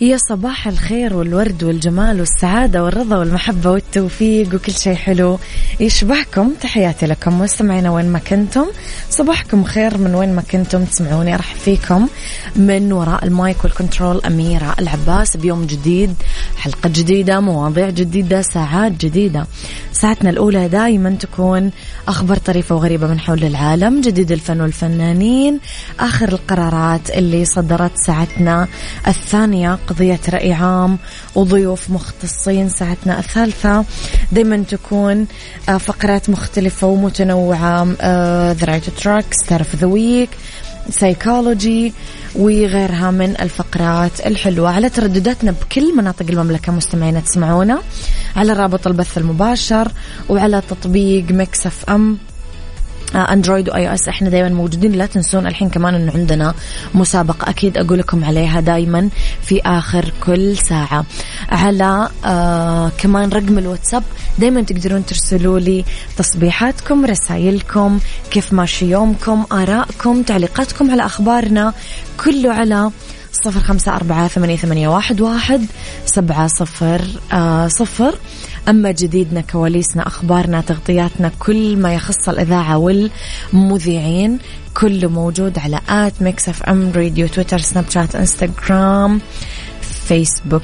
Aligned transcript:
يا 0.00 0.16
صباح 0.16 0.68
الخير 0.68 1.14
والورد 1.14 1.64
والجمال 1.64 2.20
والسعادة 2.20 2.84
والرضا 2.84 3.16
والمحبة 3.16 3.70
والتوفيق 3.70 4.54
وكل 4.54 4.72
شيء 4.72 4.94
حلو. 4.94 5.38
يشبهكم 5.80 6.52
تحياتي 6.60 7.06
لكم. 7.06 7.40
مستمعينا 7.40 7.90
وين 7.90 8.12
ما 8.12 8.18
كنتم. 8.18 8.66
صباحكم 9.10 9.64
خير 9.64 9.98
من 9.98 10.14
وين 10.14 10.34
ما 10.34 10.42
كنتم 10.42 10.84
تسمعوني. 10.84 11.36
راح 11.36 11.54
فيكم 11.54 12.08
من 12.56 12.92
وراء 12.92 13.24
ال 13.24 13.34
mic 13.34 13.64
وال 13.64 13.76
control 13.76 14.20
أميرة 14.24 14.74
العباس. 14.78 15.36
بيوم 15.36 15.66
جديد 15.66 16.14
حلقة 16.64 16.88
جديدة 16.88 17.40
مواضيع 17.40 17.90
جديدة 17.90 18.42
ساعات 18.42 18.92
جديدة. 18.92 19.46
ساعتنا 19.92 20.30
الأولى 20.30 20.68
دائما 20.68 21.10
تكون 21.10 21.70
أخبار 22.08 22.36
طريفة 22.36 22.74
وغريبة 22.74 23.06
من 23.06 23.20
حول 23.20 23.44
العالم 23.44 24.00
جديد 24.00 24.32
الفن 24.32 24.60
والفنانين 24.60 25.60
آخر 26.00 26.28
القرارات 26.28 27.10
اللي 27.10 27.44
صدرت 27.44 27.96
ساعتنا. 27.96 28.68
الثانية 29.06 29.78
قضية 29.86 30.20
رأي 30.32 30.52
عام 30.52 30.98
وضيوف 31.34 31.90
مختصين 31.90 32.68
ساعتنا. 32.68 33.18
الثالثة 33.18 33.84
دايما 34.32 34.56
تكون 34.56 35.26
آه، 35.68 35.76
فقرات 35.76 36.30
مختلفة 36.30 36.86
ومتنوعة. 36.86 37.84
the 38.52 38.64
right 38.64 38.90
tracks 38.90 39.36
تعرف 39.48 39.76
the 39.76 39.86
week 39.86 40.30
psychology 40.90 41.92
وغيرها 42.34 43.10
من 43.10 43.34
الفقرات 43.40 44.26
الحلوة. 44.26 44.70
على 44.70 44.88
تردداتنا 44.88 45.50
بكل 45.50 45.96
مناطق 45.96 46.26
المملكة 46.30 46.72
مستمعين 46.72 47.24
تسمعونا 47.24 47.78
على 48.36 48.52
رابط 48.52 48.86
البث 48.86 49.18
المباشر 49.18 49.92
وعلى 50.28 50.62
تطبيق 50.70 51.24
Mix 51.30 51.84
FM. 51.90 52.18
Android 53.14 53.68
و 53.68 53.88
iOS 53.88 54.08
إحنا 54.08 54.28
دائما 54.28 54.48
موجودين. 54.48 54.92
لا 54.92 55.06
تنسون 55.06 55.46
الحين 55.46 55.68
كمان 55.70 55.94
انه 55.94 56.12
عندنا 56.14 56.54
مسابقة 56.94 57.50
أكيد 57.50 57.78
أقول 57.78 57.98
لكم 57.98 58.24
عليها 58.24 58.60
دائما 58.60 59.08
في 59.42 59.60
آخر 59.62 60.12
كل 60.26 60.56
ساعة. 60.56 61.04
على 61.48 62.08
آه 62.24 62.92
كمان 62.98 63.28
رقم 63.28 63.58
الواتساب 63.58 64.02
دائما 64.38 64.62
تقدرون 64.62 65.06
ترسلوا 65.06 65.58
لي 65.58 65.84
تصبيحاتكم 66.16 67.04
رسائلكم 67.04 67.98
كيف 68.30 68.52
ماشي 68.52 68.90
يومكم 68.90 69.44
آرائكم 69.52 70.22
تعليقاتكم 70.22 70.90
على 70.90 71.06
أخبارنا 71.06 71.72
كله 72.24 72.52
على 72.52 72.90
صفر 73.44 73.60
خمسة 73.60 73.96
أربعة 73.96 74.28
ثمانية, 74.28 74.56
ثمانية 74.56 74.88
واحد, 74.88 75.20
واحد 75.20 75.66
سبعة 76.06 76.46
صفر 76.46 77.00
آه 77.32 77.68
صفر. 77.68 78.14
أما 78.68 78.90
جديدنا 78.90 79.40
كواليسنا 79.40 80.06
أخبارنا 80.06 80.60
تغطياتنا 80.60 81.30
كل 81.38 81.76
ما 81.76 81.94
يخص 81.94 82.28
الإذاعة 82.28 82.78
والمذيعين 82.78 84.38
كله 84.74 85.08
موجود 85.08 85.58
على 85.58 85.80
at 85.88 86.22
Mix 86.22 86.48
FM 86.48 86.92
Radio 86.96 87.28
تويتر 87.28 87.58
سناب 87.58 87.84
شات 87.90 88.14
إنستغرام 88.16 89.20
فيسبوك. 89.80 90.62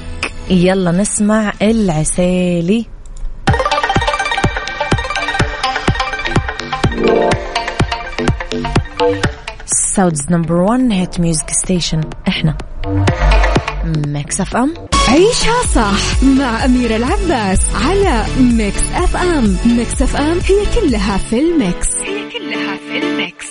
يلا 0.49 0.91
نسمع 0.91 1.53
العسيلي 1.61 2.85
Saudi's 9.95 10.31
number 10.31 10.53
1 10.55 10.91
hit 10.91 11.19
music 11.19 11.49
station 11.49 12.01
إحنا. 12.27 12.57
Mix 13.85 14.41
FM. 14.41 14.73
عيشها 15.07 15.63
صح 15.75 16.23
مع 16.23 16.65
أميرة 16.65 16.95
العباس 16.95 17.59
على 17.75 18.25
Mix 18.39 18.81
FM. 18.95 19.57
Mix 19.65 20.01
FM 20.01 20.39
هي 20.39 20.65
كلها 20.81 21.17
في 21.17 21.39
ال 21.39 21.49
mix. 21.49 21.87
هي 22.01 22.29
كلها 22.29 22.77
في 22.77 22.97
ال 22.97 23.07
mix. 23.07 23.47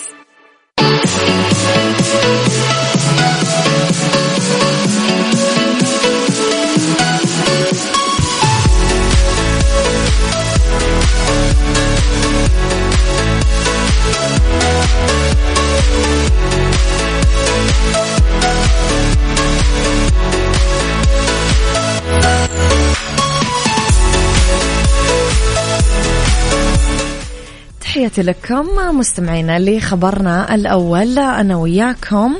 تحياتي 27.91 28.21
لكم 28.21 28.65
مستمعينا 28.93 29.59
لخبرنا 29.59 30.55
الأول. 30.55 31.19
أنا 31.19 31.55
وياكم 31.55 32.35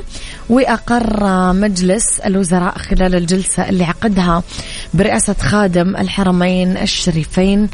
وأقر 0.48 1.52
مجلس 1.52 2.20
الوزراء 2.20 2.78
خلال 2.78 3.14
الجلسة 3.14 3.68
اللي 3.68 3.84
عقدها 3.84 4.42
برئاسة 4.94 5.34
خادم 5.34 5.96
الحرمين 5.96 6.76
الشريفين 6.76 7.68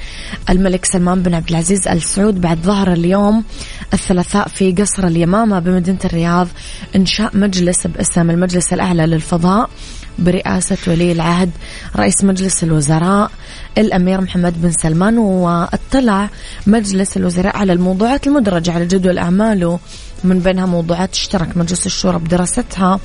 الملك 0.51 0.85
سلمان 0.85 1.23
بن 1.23 1.35
عبد 1.35 1.49
العزيز 1.51 1.89
آل 1.89 2.03
سعود 2.03 2.41
بعد 2.41 2.59
ظهر 2.59 2.93
اليوم 2.93 3.45
الثلاثاء 3.93 4.49
في 4.49 4.73
قصر 4.73 5.07
اليمامة 5.07 5.59
بمدينة 5.59 5.99
الرياض. 6.05 6.49
إنشاء 6.97 7.37
مجلس 7.37 7.87
باسم 7.87 8.31
المجلس 8.31 8.73
الأعلى 8.73 9.07
للفضاء. 9.07 9.71
برئاسة 10.19 10.79
ولي 10.87 11.13
العهد 11.13 11.51
رئيس 11.97 12.25
مجلس 12.25 12.65
الوزراء 12.65 13.31
الأمير 13.79 14.21
محمد 14.21 14.63
بن 14.63 14.71
سلمان 14.71 15.19
واطلع 15.19 16.29
مجلس 16.67 17.17
الوزراء 17.17 17.57
على 17.57 17.73
الموضوعات 17.73 18.27
المدرجة 18.27 18.73
على 18.73 18.87
جدول 18.87 19.19
أعماله. 19.19 19.79
من 20.25 20.39
بينها 20.39 20.67
موضوعات 20.67 21.15
اشترك 21.15 21.57
مجلس 21.57 21.87
الشورى 21.87 22.19
بدراستها 22.19 23.01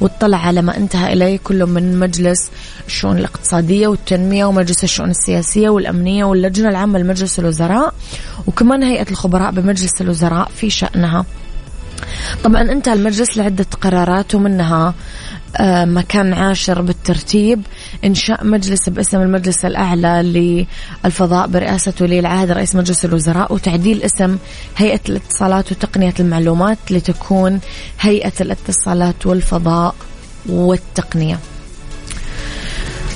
واطلع 0.00 0.38
على 0.38 0.62
ما 0.62 0.76
انتهى 0.76 1.12
إليه 1.12 1.38
كل 1.44 1.66
من 1.66 1.98
مجلس 1.98 2.50
الشؤون 2.86 3.18
الاقتصادية 3.18 3.88
والتنمية 3.88 4.44
ومجلس 4.44 4.84
الشؤون 4.84 5.10
السياسية 5.10 5.68
والأمنية 5.68 6.24
واللجنة 6.24 6.68
العامة 6.68 6.98
لمجلس 6.98 7.38
الوزراء 7.38 7.94
وكمان 8.46 8.82
هيئة 8.82 9.10
الخبراء 9.10 9.50
بمجلس 9.50 10.00
الوزراء 10.00 10.50
في 10.56 10.70
شأنها. 10.70 11.24
طبعا 12.44 12.62
انتهى 12.62 12.94
المجلس 12.94 13.36
لعدة 13.36 13.66
قرارات 13.80 14.34
ومنها 14.34 14.94
مكان 15.84 16.32
عاشر 16.32 16.82
بالترتيب. 16.82 17.62
إنشاء 18.04 18.46
مجلس 18.46 18.88
باسم 18.88 19.20
المجلس 19.20 19.64
الأعلى 19.64 20.66
للفضاء 21.04 21.46
برئاسة 21.46 21.92
ولي 22.00 22.18
العهد 22.18 22.50
رئيس 22.50 22.74
مجلس 22.74 23.04
الوزراء 23.04 23.54
وتعديل 23.54 24.02
اسم 24.02 24.38
هيئة 24.76 25.00
الاتصالات 25.08 25.72
وتقنية 25.72 26.14
المعلومات 26.20 26.78
لتكون 26.90 27.60
هيئة 28.00 28.32
الاتصالات 28.40 29.26
والفضاء 29.26 29.94
والتقنية. 30.46 31.38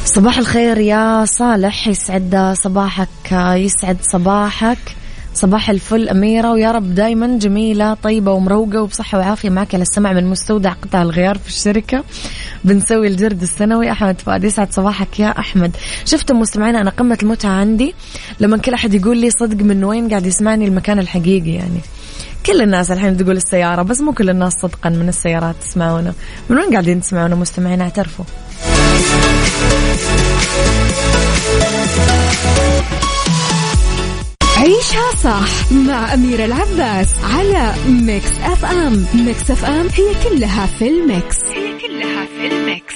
صباح 0.04 0.38
الخير 0.38 0.78
يا 0.78 1.24
صالح 1.24 1.88
يسعد 1.88 2.54
صباحك 2.64 3.32
يسعد 3.32 3.96
صباحك. 4.12 4.78
صباح 5.34 5.70
الفل 5.70 6.08
أميرة 6.08 6.50
ويا 6.50 6.72
رب 6.72 6.94
دايما 6.94 7.38
جميلة 7.38 7.94
طيبة 7.94 8.32
ومروقة 8.32 8.82
وبصحة 8.82 9.18
وعافية 9.18 9.50
معك 9.50 9.74
على 9.74 9.82
السمع 9.82 10.12
من 10.12 10.26
مستودع 10.26 10.72
قطع 10.72 11.02
الغيار 11.02 11.38
في 11.38 11.48
الشركة. 11.48 12.04
بنسوي 12.64 13.06
الجرد 13.06 13.42
السنوي 13.42 13.92
أحمد 13.92 14.20
فؤاد 14.20 14.44
يسعد 14.44 14.72
صباحك 14.72 15.20
يا 15.20 15.38
أحمد. 15.38 15.76
شفتم 16.04 16.40
مستمعين 16.40 16.76
أنا 16.76 16.90
قمة 16.90 17.18
المتعة 17.22 17.50
عندي. 17.50 17.94
لما 18.40 18.56
كل 18.56 18.74
أحد 18.74 18.94
يقول 18.94 19.18
لي 19.18 19.30
صدق 19.30 19.64
من 19.64 19.84
وين 19.84 20.08
قاعد 20.08 20.26
يسمعني 20.26 20.64
المكان 20.64 20.98
الحقيقي 20.98 21.50
يعني. 21.50 21.80
كل 22.46 22.62
الناس 22.62 22.90
الحين 22.90 23.16
تقول 23.16 23.36
السيارة 23.36 23.82
بس 23.82 24.00
مو 24.00 24.12
كل 24.12 24.30
الناس 24.30 24.52
صدقا 24.62 24.90
من 24.90 25.08
السيارات 25.08 25.54
تسمعونا. 25.60 26.12
من 26.50 26.58
وين 26.58 26.70
قاعدين 26.70 27.00
تسمعونا 27.00 27.34
مستمعين 27.34 27.80
اعترفوا. 27.80 28.24
عيشها 34.62 35.10
صح 35.24 35.72
مع 35.72 36.14
أميرة 36.14 36.44
العباس 36.44 37.08
على 37.24 37.74
Mix 37.88 38.30
FM. 38.42 39.06
Mix 39.14 39.50
FM 39.50 39.86
هي 39.94 40.14
كلها 40.24 40.66
في 40.66 40.88
ال 40.88 40.98
mix. 40.98 41.36
هي 41.44 41.78
كلها 41.78 42.26
في 42.26 42.46
ال 42.46 42.56
mix. 42.56 42.94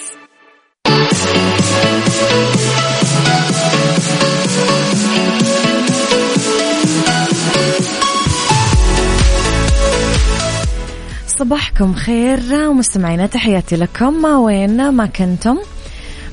صباحكم 11.27 11.95
خير 11.95 12.41
ومستمعينا 12.69 13.27
تحياتي 13.27 13.77
لكم. 13.77 14.23
ما 14.23 14.39
وين 14.39 14.89
ما 14.89 15.07
كنتم؟ 15.07 15.59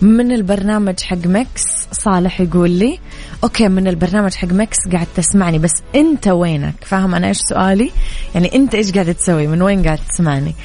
من 0.02 0.32
البرنامج 0.32 1.00
حق 1.00 1.28
Mix 1.28 1.64
صالح 1.92 2.42
يقول 2.42 2.70
لي 2.70 3.00
okay 3.44 3.68
من 3.68 3.88
البرنامج 3.88 4.34
حق 4.34 4.48
Mix 4.48 4.78
قاعد 4.92 5.08
تسمعني 5.16 5.60
بس 5.60 5.74
أنت 5.96 6.28
وينك؟ 6.28 6.74
فاهم 6.82 7.16
أنا 7.16 7.28
إيش 7.28 7.38
سؤالي؟ 7.38 7.92
يعني 8.36 8.56
أنت 8.56 8.76
إيش 8.76 8.92
قاعد 8.92 9.14
تسوي؟ 9.16 9.48
من 9.48 9.62
وين 9.62 9.84
قاعد 9.84 10.00
تسمعني؟ 10.10 10.56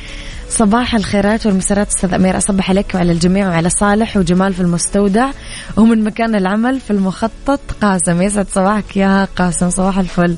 صباح 0.50 0.94
الخيرات 0.94 1.46
والمسارات 1.46 1.88
أستاذ 1.88 2.14
أمير 2.14 2.36
أصبح 2.36 2.70
عليك 2.70 2.94
وعلى 2.94 3.12
الجميع 3.12 3.48
وعلى 3.48 3.70
صالح 3.70 4.16
وجمال 4.16 4.54
في 4.54 4.60
المستودع 4.60 5.30
ومن 5.76 6.04
مكان 6.04 6.34
العمل 6.34 6.80
في 6.80 6.90
المخطط. 6.90 7.60
قاسم 7.82 8.22
يسعد 8.22 8.46
صباحك 8.48 8.96
يا 8.96 9.28
قاسم 9.36 9.70
صباح 9.70 9.98
الفل. 9.98 10.36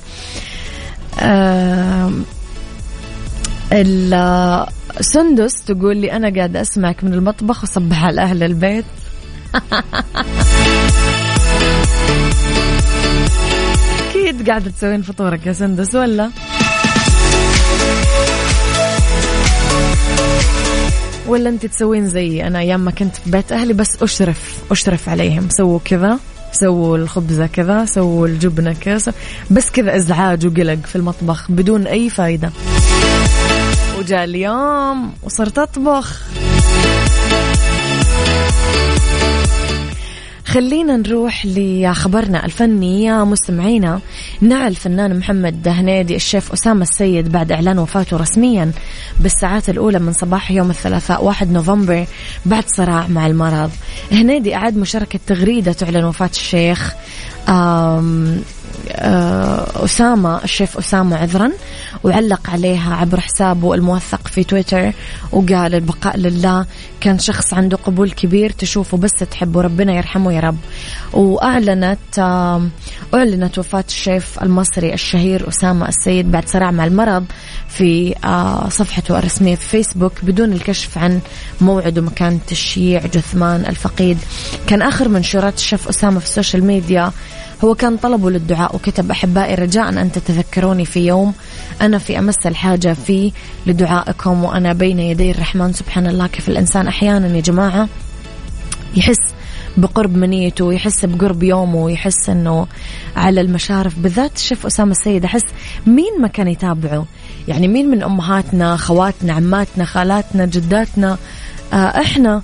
آه 1.20 2.12
سندس 5.00 5.64
تقول 5.67 5.96
لي 5.96 6.12
أنا 6.12 6.34
قاعد 6.34 6.56
أسمعك 6.56 7.05
من 7.05 7.14
المطبخ 7.14 7.62
وصبح 7.62 8.05
على 8.05 8.20
أهل 8.20 8.43
البيت. 8.43 8.84
أكيد 14.11 14.49
قاعدة 14.49 14.70
تسوين 14.70 15.02
فطورك 15.02 15.46
يا 15.46 15.52
سندس 15.52 15.94
ولا؟ 15.94 16.31
ولا 21.26 21.49
أنت 21.49 21.66
تسوين 21.66 22.06
زيي 22.06 22.46
أنا 22.46 22.58
أيام 22.58 22.81
ما 22.81 22.90
كنت 22.90 23.16
في 23.16 23.31
بيت 23.31 23.52
أهلي 23.52 23.73
بس 23.73 24.02
أشرف 24.02 24.58
أشرف 24.70 25.08
عليهم. 25.08 25.49
سووا 25.49 25.78
كذا 25.84 26.19
سووا 26.52 26.96
الخبزة 26.96 27.46
كذا 27.46 27.84
سووا 27.84 28.26
الجبنة 28.26 28.73
كذا 28.81 29.12
بس 29.50 29.70
كذا 29.70 29.96
إزعاج 29.96 30.46
وقلق 30.46 30.87
في 30.87 30.96
المطبخ 30.96 31.50
بدون 31.50 31.87
أي 31.87 32.11
فايدة. 32.11 32.50
وجاء 34.00 34.25
اليوم 34.25 35.12
وصرت 35.23 35.58
أطبخ. 35.58 36.20
خلينا 40.47 40.97
نروح 40.97 41.47
لخبرنا 41.47 42.44
الفني 42.44 43.05
يا 43.05 43.25
مستمعينا 43.25 44.00
نعى 44.41 44.69
الفنان 44.69 45.19
محمد 45.19 45.69
هنيدي 45.69 46.17
الشيف 46.17 46.52
أسامة 46.52 46.82
السيد 46.82 47.32
بعد 47.32 47.52
إعلان 47.52 47.79
وفاته 47.79 48.17
رسميا 48.17 48.73
بالساعات 49.20 49.69
الأولى 49.69 49.99
من 49.99 50.12
صباح 50.12 50.50
يوم 50.50 50.70
الثلاثاء 50.70 51.25
1 51.25 51.52
نوفمبر 51.52 52.06
بعد 52.47 52.64
صراع 52.76 53.06
مع 53.06 53.26
المرض. 53.26 53.70
هنيدي 54.12 54.55
أعاد 54.55 54.76
مشاركة 54.76 55.20
تغريدة 55.26 55.73
تعلن 55.73 56.05
وفاة 56.05 56.31
الشيخ 56.32 56.94
أسامة 59.84 60.44
الشيف 60.44 60.78
أسامة 60.78 61.16
عذرا 61.16 61.52
وعلق 62.04 62.50
عليها 62.50 62.94
عبر 62.94 63.20
حسابه 63.20 63.74
الموثق 63.74 64.28
في 64.28 64.44
تويتر 64.44 64.92
وقال 65.32 65.74
البقاء 65.74 66.16
لله 66.16 66.66
كان 67.00 67.18
شخص 67.18 67.54
عنده 67.54 67.76
قبول 67.76 68.10
كبير 68.10 68.50
تشوفه 68.50 68.96
بس 68.96 69.10
تحبه 69.30 69.60
ربنا 69.60 69.92
يرحمه 69.92 70.32
يا 70.32 70.40
رب. 70.40 70.56
وأعلنت 71.12 72.18
أعلنت 73.14 73.58
وفاة 73.58 73.84
الشيف 73.88 74.42
المصري 74.42 74.94
الشهير 74.94 75.48
أسامة 75.48 75.88
السيد 75.88 76.30
بعد 76.30 76.48
صراع 76.48 76.70
مع 76.70 76.84
المرض 76.84 77.24
في 77.68 78.14
آه، 78.24 78.68
صفحته 78.68 79.18
الرسمية 79.18 79.54
في 79.54 79.68
فيسبوك 79.68 80.12
بدون 80.22 80.52
الكشف 80.52 80.98
عن 80.98 81.20
موعد 81.60 81.98
ومكان 81.98 82.38
تشييع 82.46 83.06
جثمان 83.06 83.60
الفقيد. 83.66 84.18
كان 84.66 84.82
آخر 84.82 85.08
منشورات 85.08 85.54
الشيف 85.54 85.88
أسامة 85.88 86.18
في 86.18 86.26
ال 86.26 86.32
social 86.32 86.64
media 86.64 87.12
هو 87.64 87.74
كان 87.74 87.96
طلبه 87.96 88.30
للدعاء 88.30 88.76
وكتب 88.76 89.10
أحبائي 89.10 89.54
رجاء 89.54 89.88
أن 89.88 90.12
تتذكروني 90.12 90.84
في 90.84 91.06
يوم 91.06 91.34
أنا 91.80 91.98
في 91.98 92.18
أمس 92.18 92.46
الحاجة 92.46 92.92
فيه 92.92 93.32
لدعائكم 93.66 94.44
وأنا 94.44 94.72
بين 94.72 94.98
يدي 94.98 95.30
الرحمن. 95.30 95.72
سبحان 95.72 96.06
الله 96.06 96.26
كيف 96.26 96.48
الإنسان 96.48 96.86
أحيانا 96.88 97.36
يا 97.36 97.40
جماعة 97.40 97.88
يحس 98.96 99.20
بقرب 99.76 100.16
منيته 100.16 100.64
ويحس 100.64 101.04
بقرب 101.04 101.42
يومه 101.42 101.76
ويحس 101.76 102.28
إنه 102.28 102.66
على 103.16 103.40
المشارف. 103.40 103.98
بالذات 103.98 104.36
الشيف 104.36 104.66
أسامة 104.66 104.90
السيد 104.90 105.24
أحس 105.24 105.44
مين 105.86 106.20
ما 106.20 106.28
كان 106.28 106.48
يتابعه؟ 106.48 107.06
يعني 107.48 107.68
مين 107.68 107.90
من 107.90 108.02
أمهاتنا 108.02 108.76
خواتنا 108.76 109.32
عماتنا 109.32 109.84
خالاتنا 109.84 110.46
جداتنا؟ 110.46 111.18
آه 111.72 111.76
إحنا 111.76 112.42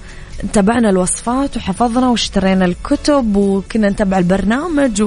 تابعنا 0.53 0.91
الوصفات 0.91 1.57
وحفظنا 1.57 2.09
واشترينا 2.09 2.65
الكتب 2.65 3.37
وكنا 3.37 3.89
نتابع 3.89 4.19
البرنامج 4.19 5.03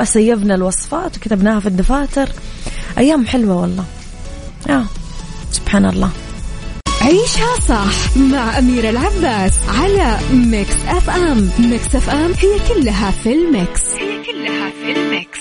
وسيبنا 0.00 0.54
الوصفات 0.54 1.16
وكتبناها 1.16 1.60
في 1.60 1.66
الدفاتر. 1.66 2.28
أيام 2.98 3.26
حلوة 3.26 3.56
والله. 3.56 3.84
آه. 4.70 4.84
سبحان 5.52 5.86
الله. 5.86 6.10
عيشها 7.02 7.60
صح 7.68 8.16
مع 8.16 8.58
أميرة 8.58 8.90
العباس 8.90 9.52
على 9.68 10.18
Mix 10.32 10.76
FM 10.88 11.50
Mix 11.58 11.94
FM 11.94 12.32
هي 12.32 12.58
كلها 12.68 13.10
في 13.10 13.32
ال 13.32 13.42
mix. 13.42 13.82
هي 13.98 14.22
كلها 14.24 14.70
في 14.70 14.92
ال 14.92 15.02
mix. 15.02 15.40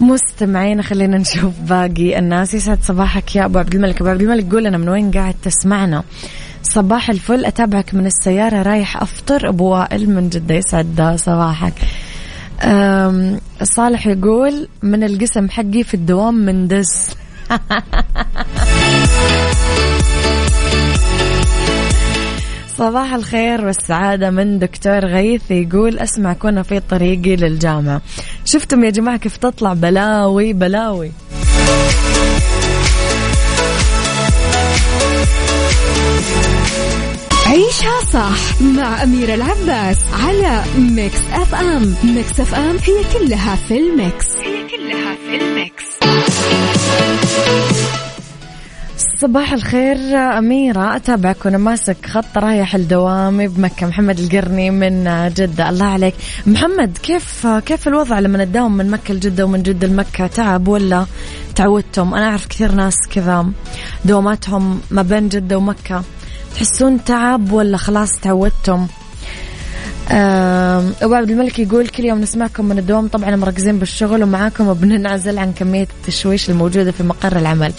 مستمعين 0.00 0.82
خلينا 0.82 1.18
نشوف 1.18 1.60
باقي 1.60 2.18
الناس 2.18 2.54
يسعد 2.54 2.78
صباحك 2.82 3.36
يا 3.36 3.44
أبو 3.44 3.58
عبد 3.58 3.74
الملك. 3.74 4.00
أبو 4.00 4.10
عبد 4.10 4.22
الملك 4.22 4.52
قول 4.52 4.64
لنا 4.64 4.78
من 4.78 4.88
وين 4.88 5.10
قاعد 5.10 5.34
تسمعنا. 5.42 6.02
صباح 6.62 7.10
الفل. 7.10 7.44
أتابعك 7.44 7.94
من 7.94 8.06
السيارة 8.06 8.62
رايح 8.62 9.02
أفطر 9.02 9.48
أبو 9.48 9.64
وائل 9.64 10.10
من 10.10 10.28
جدة. 10.28 10.54
يسعد 10.54 11.14
صباحك. 11.18 11.74
صالح 13.62 14.06
يقول 14.06 14.68
من 14.82 15.04
القسم 15.04 15.48
حقي 15.48 15.82
في 15.84 15.94
الدوام 15.94 16.34
من 16.34 16.68
دس 16.68 17.10
صباح 22.78 23.14
الخير 23.14 23.64
والسعادة 23.64 24.30
من 24.30 24.58
دكتور 24.58 25.04
غيث 25.04 25.50
يقول 25.50 25.98
أسمع 25.98 26.32
كنا 26.32 26.62
في 26.62 26.80
طريقي 26.80 27.36
للجامعة. 27.36 28.02
شفتم 28.44 28.84
يا 28.84 28.90
جماعة 28.90 29.16
كيف 29.16 29.36
تطلع 29.36 29.72
بلاوي 29.72 30.52
بلاوي. 30.52 31.12
عيشها 37.46 38.00
صح 38.12 38.60
مع 38.62 39.02
أميرة 39.02 39.34
العباس 39.34 39.98
على 40.12 40.62
Mix 40.78 41.20
FM. 41.32 41.94
Mix 42.04 42.40
FM 42.40 42.76
هي 42.76 43.04
كلها 43.18 43.56
في 43.56 43.78
ال 43.78 43.88
mix. 43.88 44.26
هي 44.36 44.68
كلها 44.68 45.11
ال 45.34 45.47
mix 45.47 45.84
صباح 49.20 49.52
الخير 49.52 49.96
أميرة. 50.38 50.96
أتابعك 50.96 51.44
وأنا 51.44 51.58
ماسك 51.58 52.06
خط 52.06 52.38
رايح 52.38 52.76
لدوامي 52.76 53.48
بمكة. 53.48 53.86
محمد 53.86 54.18
القرني 54.18 54.70
من 54.70 55.04
جدة. 55.34 55.68
الله 55.68 55.86
عليك. 55.86 56.14
محمد 56.46 56.98
كيف 57.02 57.46
كيف 57.46 57.88
الوضع 57.88 58.18
لما 58.18 58.44
تداوم 58.44 58.76
من 58.76 58.90
مكة 58.90 59.14
لجدة 59.14 59.44
ومن 59.44 59.62
جدة 59.62 59.86
لمكة؟ 59.86 60.26
تعب 60.26 60.68
ولا 60.68 61.06
تعودتم؟ 61.54 62.14
أنا 62.14 62.28
أعرف 62.28 62.46
كثير 62.46 62.72
ناس 62.72 62.96
كذا 63.10 63.46
دواماتهم 64.04 64.80
ما 64.90 65.02
بين 65.02 65.28
جدة 65.28 65.56
ومكة. 65.56 66.02
تحسون 66.54 67.04
تعب 67.04 67.52
ولا 67.52 67.76
خلاص 67.76 68.10
تعودتم؟ 68.22 68.86
أبو 70.12 71.14
عبد 71.14 71.30
الملك 71.30 71.58
يقول 71.58 71.88
كل 71.88 72.04
يوم 72.04 72.20
نسمعكم 72.20 72.64
من 72.64 72.78
الدوام. 72.78 73.08
طبعا 73.08 73.36
مركزين 73.36 73.78
بالشغل 73.78 74.22
ومعاكم 74.22 74.68
وبننعزل 74.68 75.38
عن 75.38 75.52
كمية 75.52 75.88
التشويش 76.00 76.50
الموجودة 76.50 76.90
في 76.92 77.02
مقر 77.02 77.36
العمل. 77.36 77.72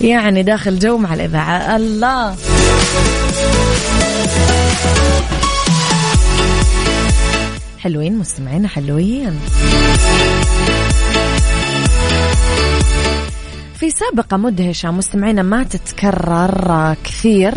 يعني 0.00 0.42
داخل 0.42 0.78
جو 0.78 0.98
مع 0.98 1.14
الإذاعة. 1.14 1.76
الله! 1.76 2.36
حلوين 7.78 8.18
مستمعين 8.18 8.66
حلوين. 8.66 9.40
في 13.74 13.90
سابقة 13.90 14.36
مدهشة 14.36 14.90
مستمعينا 14.90 15.42
ما 15.42 15.62
تتكرر 15.62 16.96
كثير. 17.04 17.54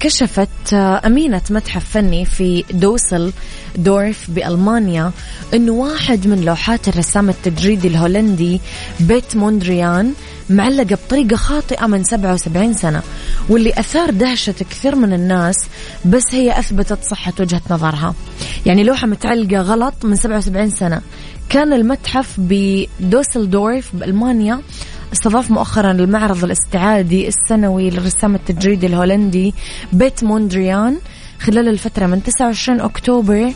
كشفت 0.00 0.72
آه، 0.72 1.00
أمينة 1.06 1.42
متحف 1.50 1.90
فني 1.90 2.24
في 2.24 2.64
دوسل 2.70 3.32
دورف 3.76 4.30
بألمانيا 4.30 5.12
أنه 5.54 5.72
واحد 5.72 6.26
من 6.26 6.44
لوحات 6.44 6.88
الرسام 6.88 7.28
التجريدي 7.28 7.88
الهولندي 7.88 8.60
بيت 9.00 9.36
موندريان 9.36 10.12
معلقة 10.50 10.98
بطريقة 11.06 11.36
خاطئة 11.36 11.86
من 11.86 12.04
77 12.04 12.74
سنة 12.74 13.02
واللي 13.48 13.70
أثار 13.70 14.10
دهشة 14.10 14.54
كثير 14.70 14.96
من 14.96 15.12
الناس 15.12 15.56
بس 16.04 16.22
هي 16.30 16.58
أثبتت 16.58 17.04
صحة 17.04 17.32
وجهة 17.40 17.62
نظرها. 17.70 18.14
يعني 18.66 18.84
لوحة 18.84 19.06
متعلقة 19.06 19.60
غلط 19.60 19.94
من 20.04 20.16
77 20.16 20.70
سنة. 20.70 21.00
كان 21.48 21.72
المتحف 21.72 22.34
بدوسلدورف 22.38 23.96
بألمانيا 23.96 24.60
استضاف 25.12 25.50
مؤخرا 25.50 25.90
المعرض 25.90 26.44
الاستعادي 26.44 27.28
السنوي 27.28 27.90
للرسام 27.90 28.34
التجريدي 28.34 28.86
الهولندي 28.86 29.54
بيت 29.92 30.24
موندريان 30.24 30.98
خلال 31.40 31.68
الفترة 31.68 32.06
من 32.06 32.22
29 32.22 32.80
أكتوبر 32.80 33.52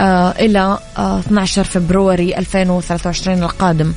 آه 0.00 0.30
إلى 0.30 0.78
آه 0.98 1.18
12 1.18 1.64
فبروري 1.64 2.38
2023 2.38 3.42
القادم. 3.42 3.92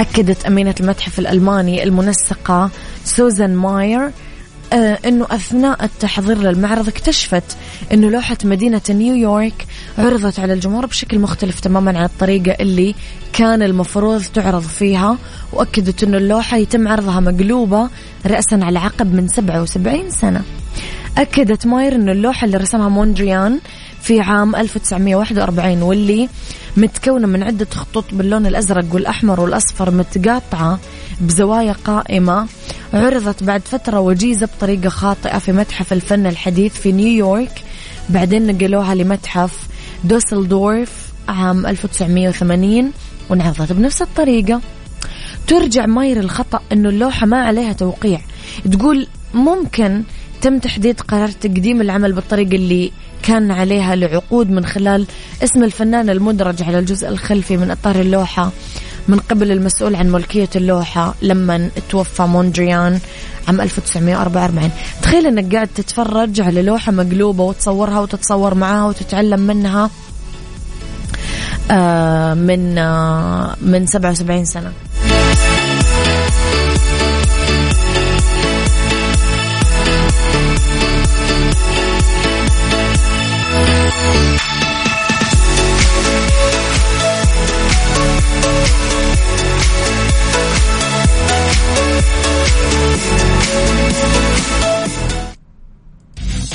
أكدت 0.00 0.46
أمينة 0.46 0.74
المتحف 0.80 1.18
الألماني 1.18 1.82
المنسقة 1.82 2.70
سوزان 3.04 3.56
ماير 3.56 4.10
إنه 4.72 5.26
أثناء 5.30 5.84
التحضير 5.84 6.38
للمعرض 6.38 6.88
اكتشفت 6.88 7.56
إنه 7.92 8.10
لوحة 8.10 8.36
مدينة 8.44 8.80
نيويورك 8.90 9.66
عرضت 9.98 10.40
على 10.40 10.52
الجمهور 10.52 10.86
بشكل 10.86 11.18
مختلف 11.18 11.60
تماما 11.60 11.98
عن 11.98 12.04
الطريقة 12.04 12.56
اللي 12.60 12.94
كان 13.32 13.62
المفروض 13.62 14.22
تعرض 14.34 14.62
فيها 14.62 15.18
وأكدت 15.52 16.02
إنه 16.02 16.16
اللوحة 16.16 16.56
يتم 16.56 16.88
عرضها 16.88 17.20
مقلوبة 17.20 17.88
راسا 18.26 18.60
على 18.62 18.78
عقب 18.78 19.14
من 19.14 19.28
77 19.28 20.10
سنة. 20.10 20.42
أكدت 21.18 21.66
ماير 21.66 21.94
إنه 21.94 22.12
اللوحة 22.12 22.44
اللي 22.44 22.56
رسمها 22.56 22.88
موندريان 22.88 23.58
في 24.02 24.20
عام 24.20 24.56
1941 24.56 25.82
واللي 25.82 26.28
متكونة 26.76 27.26
من 27.26 27.42
عدة 27.42 27.66
خطوط 27.74 28.04
باللون 28.12 28.46
الأزرق 28.46 28.84
والأحمر 28.94 29.40
والأصفر 29.40 29.90
متقاطعة 29.90 30.78
بزوايا 31.20 31.72
قائمة 31.72 32.46
عرضت 32.94 33.42
بعد 33.44 33.60
فترة 33.60 34.00
وجيزة 34.00 34.48
بطريقة 34.56 34.88
خاطئة 34.88 35.38
في 35.38 35.52
متحف 35.52 35.92
الفن 35.92 36.26
الحديث 36.26 36.74
في 36.74 36.92
نيويورك 36.92 37.62
بعدين 38.08 38.46
نقلوها 38.46 38.94
لمتحف 38.94 39.66
دوسلدورف 40.04 41.08
عام 41.28 41.66
1980 41.66 42.92
وانعرضت 43.30 43.72
بنفس 43.72 44.02
الطريقة. 44.02 44.60
ترجع 45.46 45.86
ماير 45.86 46.20
الخطأ 46.20 46.60
أنه 46.72 46.88
اللوحة 46.88 47.26
ما 47.26 47.42
عليها 47.42 47.72
توقيع. 47.72 48.20
تقول 48.72 49.06
ممكن 49.34 50.02
تم 50.42 50.58
تحديد 50.58 51.00
قرار 51.00 51.28
تقديم 51.28 51.80
العمل 51.80 52.12
بالطريقة 52.12 52.54
اللي 52.54 52.92
كان 53.22 53.50
عليها 53.50 53.96
لعقود 53.96 54.50
من 54.50 54.66
خلال 54.66 55.06
اسم 55.44 55.64
الفنان 55.64 56.10
المدرج 56.10 56.62
على 56.62 56.78
الجزء 56.78 57.08
الخلفي 57.08 57.56
من 57.56 57.70
إطار 57.70 58.00
اللوحة. 58.00 58.50
من 59.08 59.18
قبل 59.18 59.52
المسؤول 59.52 59.94
عن 59.96 60.10
ملكية 60.12 60.48
اللوحة 60.56 61.14
لما 61.22 61.70
توفى 61.90 62.22
موندريان 62.22 63.00
عام 63.48 63.60
1944 63.60 64.70
تخيل 65.02 65.26
إنك 65.26 65.54
قاعد 65.54 65.68
تتفرج 65.74 66.40
على 66.40 66.62
لوحة 66.62 66.92
مقلوبة 66.92 67.44
وتصورها 67.44 68.00
وتتصور 68.00 68.54
معاها 68.54 68.84
وتتعلم 68.84 69.40
منها 69.40 69.90
آه 71.70 72.34
من 72.34 72.78
آه 72.78 73.56
من 73.62 73.86
77 73.86 74.44
سنة. 74.44 74.72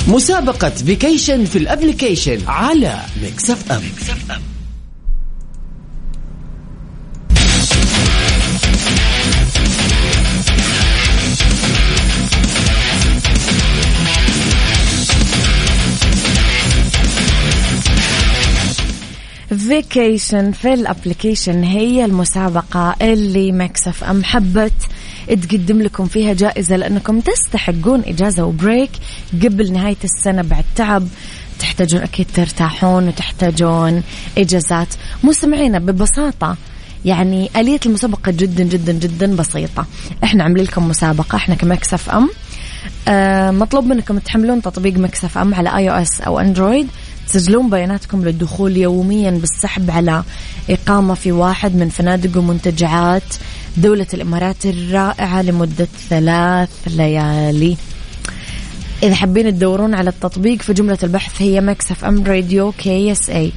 مسابقة 0.08 0.70
vacation 0.70 1.44
في 1.44 1.58
ال 1.58 1.65
application 1.65 2.38
على 2.46 3.00
Mix 3.22 3.50
FM, 3.50 3.82
Mix 3.82 4.10
FM. 4.10 4.42
vacation 19.58 20.52
في 20.52 20.74
ال 20.74 20.81
application 20.81 21.62
هي 21.62 22.04
المسابقة 22.04 22.94
اللي 23.02 23.52
Mix 23.52 24.04
FM 24.04 24.24
حبت 24.24 24.72
تقدم 25.28 25.82
لكم 25.82 26.06
فيها 26.06 26.32
جائزة 26.32 26.76
لأنكم 26.76 27.20
تستحقون 27.20 28.02
إجازة 28.06 28.44
و 28.44 28.52
break 28.52 28.90
قبل 29.42 29.72
نهاية 29.72 29.96
السنة 30.04 30.42
بعد 30.42 30.64
تعب. 30.76 31.08
تحتاجون 31.58 32.00
أكيد 32.00 32.26
ترتاحون 32.34 33.08
وتحتاجون 33.08 34.02
إجازات. 34.38 34.88
مستمعينا 35.24 35.78
ببساطة 35.78 36.56
يعني 37.04 37.50
آلية 37.56 37.80
المسابقة 37.86 38.32
جدا 38.32 38.64
جدا 38.64 38.92
جدا 38.92 39.36
بسيطة. 39.36 39.86
إحنا 40.24 40.44
عاملين 40.44 40.64
لكم 40.64 40.88
مسابقة 40.88 41.36
إحنا 41.36 41.54
ك 41.54 41.68
Mix 41.68 42.10
FM. 42.10 42.30
آه 43.08 43.50
مطلوب 43.50 43.86
منكم 43.86 44.18
تحملون 44.18 44.62
تطبيق 44.62 44.94
Mix 44.98 45.38
FM 45.38 45.54
على 45.54 45.76
iOS 45.76 46.20
أو 46.20 46.40
Android 46.40 46.88
تسجلون 47.28 47.70
بياناتكم 47.70 48.24
للدخول 48.24 48.76
يوميا 48.76 49.30
بالسحب 49.30 49.90
على 49.90 50.22
إقامة 50.70 51.14
في 51.14 51.32
واحد 51.32 51.74
من 51.76 51.88
فنادق 51.88 52.38
ومنتجعات. 52.38 53.22
دولة 53.76 54.06
الإمارات 54.14 54.66
الرائعة 54.66 55.42
لمدة 55.42 55.88
ثلاث 56.10 56.68
ليالي. 56.86 57.76
إذا 59.02 59.14
حابين 59.14 59.50
تدورون 59.50 59.94
على 59.94 60.10
التطبيق 60.10 60.62
في 60.62 60.72
جملة 60.72 60.98
البحث 61.02 61.42
هي 61.42 61.60
Mix 61.60 62.04
FM 62.04 62.24
Radio 62.24 62.72
KSA 62.72 63.52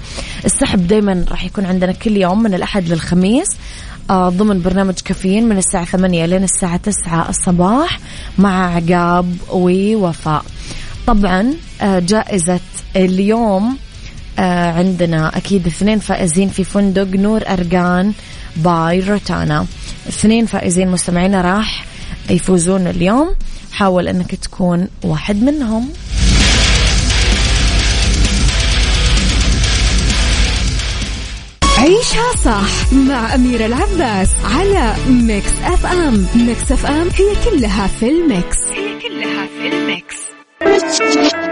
السحب 0.46 0.88
دايما 0.88 1.26
راح 1.30 1.46
يكون 1.46 1.66
عندنا 1.66 1.92
كل 1.92 2.18
يوم 2.18 2.44
من 2.44 2.54
الأحد 2.54 2.90
للخميس 2.90 3.48
آه 4.10 4.30
ضمن 4.30 4.62
برنامج 4.62 4.94
كافيين 4.94 5.50
من 5.50 5.58
الساعة 5.58 5.86
ثمانية 5.86 6.26
لين 6.26 6.44
الساعة 6.44 6.78
تسعة 6.78 7.30
الصباح 7.30 8.00
مع 8.38 8.76
عقاب 8.76 9.38
ووفاء. 9.52 10.46
طبعا 11.08 11.54
آه 11.82 12.00
جائزة 12.00 12.60
اليوم 12.96 13.78
آه 14.40 14.72
عندنا 14.72 15.38
أكيد 15.38 15.68
اثنين 15.68 16.00
فائزين 16.00 16.50
في 16.50 16.64
فندق 16.64 17.08
Nour 17.08 17.42
Arjaan 17.48 18.13
by 18.56 19.00
Rotana. 19.00 19.66
اثنين 20.10 20.46
فائزين 20.46 20.88
مستمعينا 20.88 21.42
راح 21.42 21.86
يفوزون 22.30 22.88
اليوم. 22.88 23.36
حاول 23.72 24.08
أنك 24.08 24.36
تكون 24.36 24.88
واحد 25.04 25.44
منهم. 25.44 25.90
عيشها 31.78 32.36
صح 32.46 32.94
مع 32.94 33.36
أميرة 33.36 33.66
العباس 33.66 34.30
على 34.44 34.94
Mix 35.10 35.51
FM. 35.63 36.25
Mix 36.36 36.72
FM 36.72 37.08
هي 37.16 37.36
كلها 37.46 37.88
في 37.88 38.10
ال 38.10 38.19
mix. 38.19 38.58
هي 38.72 39.00
كلها 39.00 39.48
في 39.48 39.68
الميكس. 39.68 41.47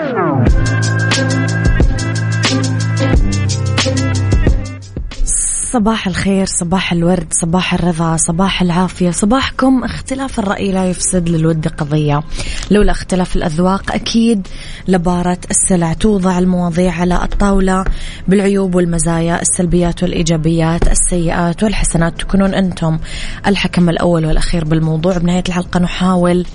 صباح 5.75 6.07
الخير 6.07 6.45
صباح 6.45 6.91
الورد 6.91 7.27
صباح 7.31 7.73
الرضا 7.73 8.17
صباح 8.17 8.61
العافية 8.61 9.11
صباحكم. 9.11 9.83
اختلاف 9.83 10.39
الرأي 10.39 10.71
لا 10.71 10.85
يفسد 10.85 11.29
للود 11.29 11.67
قضية. 11.67 12.23
لولا 12.71 12.91
اختلاف 12.91 13.35
الأذواق 13.35 13.91
أكيد 13.91 14.47
لبارة 14.87 15.37
السلع 15.51 15.93
توضع 15.93 16.39
المواضيع 16.39 16.93
على 16.93 17.23
الطاولة. 17.23 17.85
بالعيوب 18.27 18.75
والمزايا 18.75 19.41
السلبيات 19.41 20.03
والإيجابيات 20.03 20.87
السيئات 20.87 21.63
والحسنات 21.63 22.19
تكونون 22.19 22.53
أنتم 22.53 22.99
الحكم 23.47 23.89
الأول 23.89 24.25
والأخير 24.25 24.65
بالموضوع. 24.65 25.17
بنهاية 25.17 25.43
الحلقة 25.47 25.79
نحاول 25.79 26.45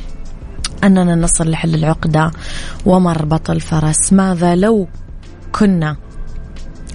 أننا 0.84 1.14
نصل 1.14 1.50
لحل 1.50 1.74
العقدة 1.74 2.30
ومربط 2.86 3.50
الفرس. 3.50 4.12
ماذا 4.12 4.54
لو 4.56 4.88
كنا 5.52 5.96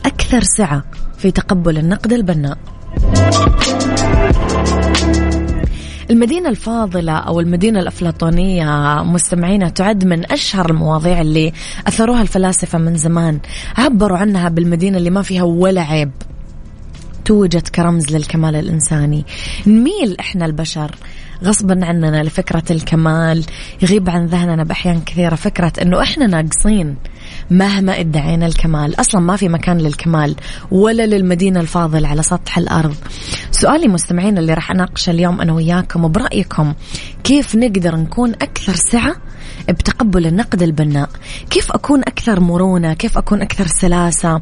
أكثر 0.05 0.44
سعة 0.44 0.84
في 1.25 1.32
تقبل 1.32 1.77
النقد 1.77 2.13
البناء. 2.13 2.58
المدينة 6.12 6.50
الفاضلة 6.50 7.12
أو 7.12 7.39
المدينة 7.39 7.79
الأفلاطونية 7.79 9.03
مستمعينا 9.03 9.70
تعد 9.70 10.05
من 10.05 10.32
أشهر 10.32 10.70
المواضيع 10.70 11.22
اللي 11.22 11.53
أثروها 11.88 12.22
الفلاسفة 12.22 12.77
من 12.77 12.98
زمان. 12.98 13.39
عبروا 13.77 14.17
عنها 14.17 14.50
بالمدينة 14.50 14.98
اللي 14.98 15.10
ما 15.10 15.22
فيها 15.22 15.44
ولا 15.44 15.82
عيب. 15.82 16.12
توجد 17.25 17.67
كرمز 17.67 18.15
للكمال 18.15 18.55
الإنساني. 18.55 19.25
نميل 19.67 20.15
إحنا 20.20 20.46
البشر. 20.46 20.96
غصبا 21.44 21.86
عننا 21.86 22.24
لفكرة 22.24 22.63
الكمال. 22.72 23.46
يغيب 23.82 24.10
عن 24.10 24.25
ذهننا 24.25 24.63
بأحيان 24.63 25.01
كثيرة 25.01 25.36
فكرة 25.36 25.74
أنه 25.82 26.01
إحنا 26.01 26.27
ناقصين. 26.27 26.96
مهما 27.52 28.00
ادعينا 28.00 28.46
الكمال. 28.46 29.00
أصلا 29.00 29.22
ما 29.22 29.36
في 29.36 29.50
مكان 29.50 29.78
للكمال 29.78 30.36
ولا 30.72 31.06
للمدينة 31.06 31.60
الفاضلة 31.60 32.08
على 32.08 32.24
سطح 32.24 32.58
الأرض. 32.58 32.96
سؤالي 33.52 33.88
مستمعين 33.88 34.38
اللي 34.38 34.54
راح 34.54 34.72
أناقشه 34.72 35.12
اليوم 35.12 35.42
أنا 35.42 35.54
وياكم 35.54 36.06
وبرأيكم 36.06 36.74
كيف 37.24 37.56
نقدر 37.56 37.96
نكون 37.96 38.34
أكثر 38.34 38.74
سعة 38.75 39.16
بتقبل 39.70 40.28
النقد 40.28 40.62
البناء. 40.62 41.10
كيف 41.50 41.72
أكون 41.72 42.00
أكثر 42.00 42.40
مرونة؟ 42.40 42.94
كيف 42.94 43.18
أكون 43.18 43.42
أكثر 43.42 43.68
سلاسة؟ 43.68 44.42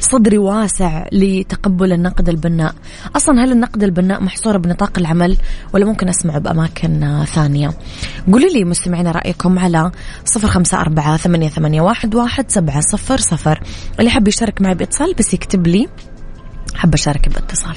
صدري 0.00 0.38
واسع 0.38 1.06
لتقبل 1.12 1.92
النقد 1.92 2.28
البناء. 2.28 2.74
أصلا 3.16 3.44
هل 3.44 3.52
النقد 3.52 3.82
البناء 3.82 4.22
محصور 4.22 4.58
بنطاق 4.58 4.98
العمل 4.98 5.36
ولا 5.72 5.84
ممكن 5.84 6.08
أسمعه 6.08 6.38
بأماكن 6.38 7.24
ثانية؟ 7.24 7.70
قولوا 8.32 8.48
لي 8.48 8.64
مستمعين 8.64 9.06
رأيكم 9.06 9.58
على 9.58 9.90
صفر 10.24 10.48
خمسة 10.48 10.80
أربعة 10.80 11.16
ثمانية, 11.16 11.48
ثمانية 11.48 11.80
واحد, 11.80 12.14
واحد 12.14 12.50
سبعة 12.50 12.80
صفر 12.80 13.16
صفر. 13.16 13.60
اللي 13.98 14.10
حاب 14.10 14.28
يشارك 14.28 14.60
معي 14.60 14.74
بإتصال 14.74 15.14
بس 15.14 15.34
يكتب 15.34 15.66
لي 15.66 15.88
حاب 16.74 16.94
أشارك 16.94 17.28
بإتصال. 17.28 17.76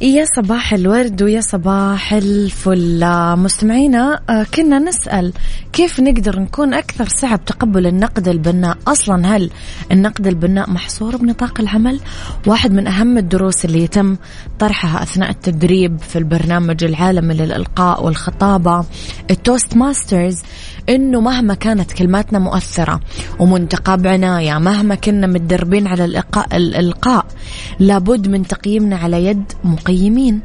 يا 0.00 0.24
صباح 0.36 0.72
الورد 0.74 1.22
ويا 1.22 1.40
صباح 1.40 2.12
الفل. 2.12 3.00
مستمعينا 3.36 4.20
آه، 4.30 4.46
كنا 4.54 4.78
نسأل 4.78 5.32
كيف 5.72 6.00
نقدر 6.00 6.40
نكون 6.40 6.74
أكثر 6.74 7.08
سعة 7.08 7.36
بتقبل 7.36 7.86
النقد 7.86 8.28
البناء؟ 8.28 8.78
أصلا 8.88 9.36
هل 9.36 9.50
النقد 9.92 10.26
البناء 10.26 10.70
محصور 10.70 11.16
بنطاق 11.16 11.60
العمل؟ 11.60 12.00
واحد 12.46 12.72
من 12.72 12.86
أهم 12.86 13.18
الدروس 13.18 13.64
اللي 13.64 13.82
يتم 13.82 14.16
طرحها 14.58 15.02
أثناء 15.02 15.30
التدريب 15.30 15.98
في 15.98 16.18
البرنامج 16.18 16.84
العالمي 16.84 17.34
للإلقاء 17.34 18.04
والخطابة 18.04 18.84
ال 19.30 19.76
Toastmasters 19.76 20.42
إنه 20.88 21.20
مهما 21.20 21.54
كانت 21.54 21.92
كلماتنا 21.92 22.38
مؤثرة 22.38 23.00
ومنتقى 23.38 23.98
بعناية 23.98 24.58
مهما 24.58 24.94
كنا 24.94 25.26
متدربين 25.26 25.86
على 25.86 26.04
الالقاء 26.04 26.56
الإلقاء 26.56 27.26
لابد 27.78 28.28
من 28.28 28.46
تقييمنا 28.46 28.96
على 28.96 29.24
يد 29.24 29.52
مقيمين. 29.64 30.40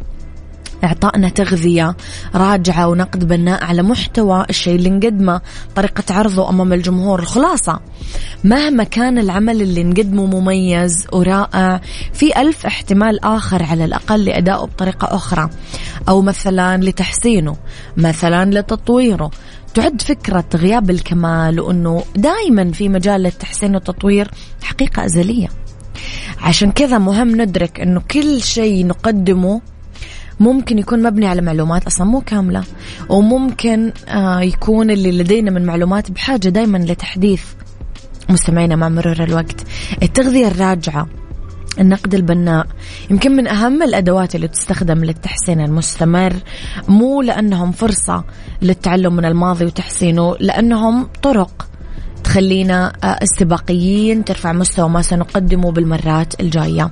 إعطائنا 0.83 1.29
تغذية 1.29 1.95
راجعة 2.35 2.87
ونقد 2.87 3.27
بناء 3.27 3.63
على 3.63 3.83
محتوى 3.83 4.45
الشيء 4.49 4.75
اللي 4.75 4.89
نقدمه 4.89 5.41
طريقة 5.75 6.03
عرضه 6.09 6.49
أمام 6.49 6.73
الجمهور 6.73 7.19
الخلاصة. 7.19 7.79
مهما 8.43 8.83
كان 8.83 9.17
العمل 9.17 9.61
اللي 9.61 9.83
نقدمه 9.83 10.25
مميز 10.25 11.07
ورائع 11.11 11.81
في 12.13 12.41
ألف 12.41 12.65
احتمال 12.65 13.25
آخر 13.25 13.63
على 13.63 13.85
الأقل 13.85 14.25
لأدائه 14.25 14.65
بطريقة 14.65 15.15
أخرى. 15.15 15.49
أو 16.09 16.21
مثلا 16.21 16.77
لتحسينه 16.77 17.55
مثلا 17.97 18.59
لتطويره 18.59 19.31
تعد 19.73 20.01
فكرة 20.01 20.45
غياب 20.55 20.89
الكمال 20.89 21.59
وأنه 21.59 22.03
دائما 22.15 22.71
في 22.71 22.89
مجال 22.89 23.23
للتحسين 23.23 23.75
والتطوير 23.75 24.31
حقيقة 24.63 25.05
أزلية. 25.05 25.47
عشان 26.41 26.71
كذا 26.71 26.97
مهم 26.97 27.41
ندرك 27.41 27.79
أنه 27.79 28.01
كل 28.11 28.41
شيء 28.41 28.87
نقدمه 28.87 29.61
ممكن 30.39 30.79
يكون 30.79 31.03
مبني 31.03 31.27
على 31.27 31.41
معلومات 31.41 31.87
أصلا 31.87 32.07
مو 32.07 32.21
كاملة 32.21 32.63
وممكن 33.09 33.91
آه 34.07 34.41
يكون 34.41 34.91
اللي 34.91 35.11
لدينا 35.11 35.51
من 35.51 35.65
معلومات 35.65 36.11
بحاجة 36.11 36.49
دائما 36.49 36.77
لتحديث 36.77 37.43
مستمعينا 38.29 38.75
مع 38.75 38.89
مرور 38.89 39.23
الوقت. 39.23 39.61
التغذية 40.03 40.47
الراجعة 40.47 41.07
النقد 41.79 42.15
البناء. 42.15 42.67
يمكن 43.11 43.31
من 43.31 43.47
أهم 43.47 43.83
الأدوات 43.83 44.35
اللي 44.35 44.47
تستخدم 44.47 45.03
للتحسين 45.03 45.61
المستمر 45.61 46.33
مو 46.87 47.21
لأنهم 47.21 47.71
فرصة 47.71 48.23
للتعلم 48.61 49.15
من 49.15 49.25
الماضي 49.25 49.65
وتحسينه 49.65 50.35
لأنهم 50.39 51.07
طرق 51.23 51.67
تخلينا 52.23 52.93
آه، 53.03 53.07
استباقيين 53.23 54.25
ترفع 54.25 54.53
مستوى 54.53 54.89
ما 54.89 55.01
سنقدمه 55.01 55.71
بالمرات 55.71 56.39
الجاية. 56.39 56.91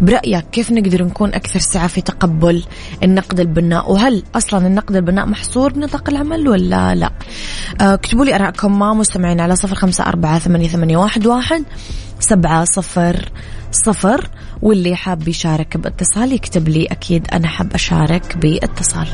برأيك 0.00 0.44
كيف 0.52 0.70
نقدر 0.70 1.04
نكون 1.04 1.34
أكثر 1.34 1.58
سعة 1.58 1.86
في 1.86 2.00
تقبل 2.00 2.62
النقد 3.02 3.40
البناء؟ 3.40 3.92
وهل 3.92 4.22
أصلا 4.34 4.66
النقد 4.66 4.96
البناء 4.96 5.26
محصور 5.26 5.72
بنطاق 5.72 6.10
العمل 6.10 6.48
ولا 6.48 6.94
لا؟ 6.94 7.10
آه، 7.80 7.94
اكتبوا 7.94 8.24
لي 8.24 8.34
أراءكم 8.34 8.78
ما 8.78 8.94
مستمعين 8.94 9.40
على 9.40 9.56
صفر 9.56 9.74
خمسة 9.74 10.04
أربعة 10.04 10.38
ثمانية, 10.38 10.96
واحد 10.96 11.26
سبعة 12.20 12.64
صفر 12.64 13.32
صفر 13.72 14.30
واللي 14.62 14.96
حاب 14.96 15.28
يشارك 15.28 15.76
باتصال 15.76 16.32
يكتب 16.32 16.68
لي 16.68 16.86
أكيد 16.86 17.26
أنا 17.32 17.48
حاب 17.48 17.74
أشارك 17.74 18.36
باتصال. 18.36 19.08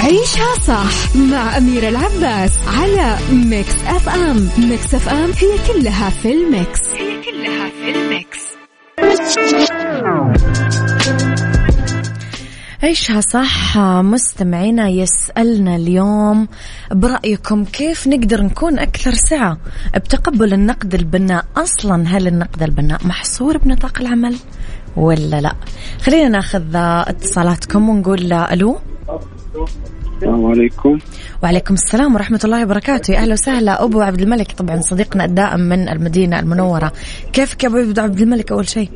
عيشها 0.00 0.54
صح 0.66 1.16
مع 1.16 1.56
أميرة 1.56 1.88
العباس 1.88 2.52
على 2.68 3.18
Mix 3.32 3.74
FM 3.86 4.48
Mix 4.58 4.94
FM 4.94 5.30
هي 5.30 5.58
كلها 5.72 6.10
في 6.10 6.32
ال 6.32 6.42
mix. 6.42 6.80
هي 6.88 7.22
كلها 7.22 7.70
في 7.70 7.90
ال 7.90 8.02
mix. 8.02 8.52
عيشها 12.82 13.20
صح. 13.20 13.78
مستمعينا 13.78 14.88
سؤالنا 14.88 15.76
اليوم 15.76 16.48
برأيكم 16.92 17.64
كيف 17.64 18.06
نقدر 18.06 18.42
نكون 18.42 18.78
أكثر 18.78 19.12
سعة 19.14 19.58
بتقبل 19.94 20.52
النقد 20.52 20.94
البناء؟ 20.94 21.44
أصلا 21.56 22.04
هل 22.08 22.26
النقد 22.26 22.62
البناء 22.62 23.06
محصور 23.06 23.58
بنطاق 23.58 24.00
العمل 24.00 24.36
ولا 24.96 25.40
لا؟ 25.40 25.52
خلينا 26.00 26.28
ناخذ 26.28 26.62
اتصالاتكم 26.74 27.88
ونقول 27.88 28.32
ألو. 28.32 28.78
السلام 30.16 30.46
عليكم. 30.46 30.98
وعليكم 31.42 31.74
السلام 31.74 32.14
ورحمة 32.14 32.40
الله 32.44 32.62
وبركاته. 32.62 33.12
يا 33.12 33.18
أهلا 33.18 33.32
وسهلا. 33.32 33.84
أبو 33.84 34.00
عبد 34.00 34.20
الملك 34.20 34.52
طبعا 34.52 34.80
صديقنا 34.80 35.24
الدائم 35.24 35.60
من 35.60 35.88
المدينة 35.88 36.40
المنورة. 36.40 36.92
كيفك 37.32 37.64
يا 37.64 37.68
أبو 37.68 38.00
عبد 38.00 38.20
الملك 38.20 38.52
أول 38.52 38.68
شيء؟ 38.68 38.90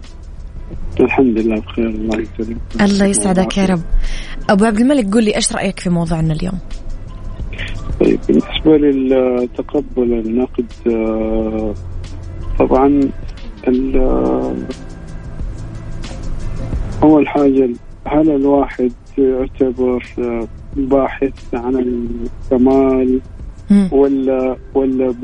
الحمد 1.01 1.39
لله 1.39 1.61
بخير 1.61 1.87
الله 1.87 2.21
يسلمك. 2.21 2.57
الله 2.81 3.07
يسعدك 3.07 3.59
يا 3.59 3.67
رب. 3.67 3.81
أبو 4.51 4.65
عبد 4.65 4.81
الملك 4.81 5.15
قول 5.15 5.25
لي 5.25 5.37
إيش 5.37 5.53
رأيك 5.53 5.81
في 5.81 5.91
موضوعنا 5.91 6.33
اليوم؟ 6.33 6.59
طيب 8.01 8.21
بالنسبة 8.29 8.77
للتقبل 8.77 10.13
النقد 10.13 10.67
آه، 10.87 11.75
طبعا 12.59 13.01
أول 17.03 17.29
حاجة 17.29 17.71
هل 18.07 18.31
الواحد 18.31 18.93
يعتبر 19.19 20.05
آه، 20.19 20.49
باحث 20.77 21.55
عن 21.55 21.77
الكمال 21.77 23.21
ولا 23.93 24.57
ولا 24.75 25.15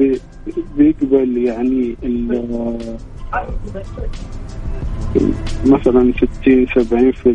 بيقبل 0.76 1.38
يعني 1.38 1.96
مثلا 5.66 6.12
60 6.42 6.66
70% 6.66 7.26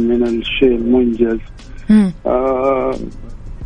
من 0.00 0.22
الشيء 0.26 0.76
المنجز. 0.76 1.38
آه 2.26 2.94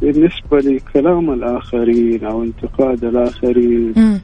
بالنسبة 0.03 0.59
لكلام 0.59 1.31
الآخرين 1.31 2.25
أو 2.25 2.43
انتقاد 2.43 3.05
الآخرين 3.05 3.93
مم. 3.97 4.21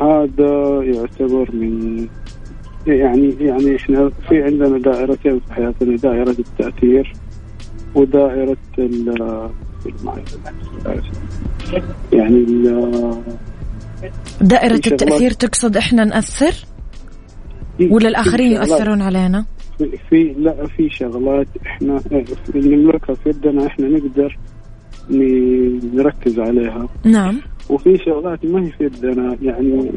هذا 0.00 0.82
يعتبر 0.82 1.48
من 1.52 2.06
يعني 2.86 3.34
يعني 3.40 3.76
إحنا 3.76 4.10
في 4.28 4.42
عندنا 4.42 4.78
دائرتين 4.78 5.40
في 5.40 5.54
حياتنا 5.54 5.96
دائرة 5.96 6.36
التأثير 6.38 7.12
ودائرة 7.94 8.56
ال 8.78 9.14
يعني 12.12 12.36
ال- 12.36 13.22
دائرة 14.40 14.80
التأثير 14.86 15.30
تقصد 15.30 15.76
إحنا 15.76 16.04
نأثر؟ 16.04 16.54
ولا 17.80 18.08
شغلات- 18.52 18.70
يؤثرون 18.70 19.02
علينا؟ 19.02 19.44
في- 20.10 20.34
لا 20.38 20.66
في 20.66 20.90
شغلات 20.90 21.46
إحنا 21.66 22.00
نملكها 22.54 23.14
في 23.14 23.28
يدنا 23.28 23.66
إحنا 23.66 23.88
نقدر 23.88 24.38
نركز 25.94 26.38
عليها. 26.40 26.88
نعم. 27.04 27.40
وفي 27.70 27.98
شغلات 27.98 28.44
ما 28.44 28.60
هي 28.66 28.70
في 28.70 28.84
يدنا 28.84 29.36
يعني 29.42 29.90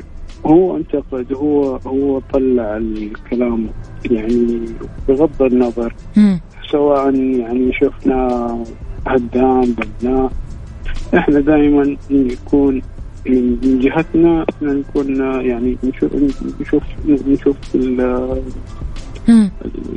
هو 0.45 0.77
انتقد 0.77 1.33
هو 1.33 1.75
هو 1.75 2.19
طلع 2.33 2.77
الكلام 2.77 3.67
يعني 4.11 4.59
بغض 5.07 5.41
النظر. 5.43 5.93
مم. 6.17 6.39
سواء 6.71 7.15
يعني 7.15 7.71
شفنا 7.73 8.57
هدام 9.07 9.75
بناء. 10.01 10.31
إحنا 11.15 11.39
دائما 11.39 11.95
نكون 12.11 12.81
من 13.29 13.79
جهتنا 13.79 14.45
إحنا 14.49 14.73
نكون 14.73 15.15
يعني 15.45 15.77
نشوف 15.83 16.11
نشوف 16.61 16.83
نشوف. 17.27 17.55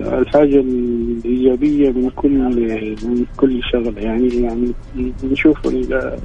الحاجة 0.01 0.61
الإيجابية 0.61 1.91
من 1.91 2.11
كل 2.17 2.31
من 3.05 3.25
كل 3.37 3.61
شغلة 3.73 4.01
يعني 4.01 4.29
يعني 4.29 4.73
نشوف 5.25 5.67
ال- 5.67 6.19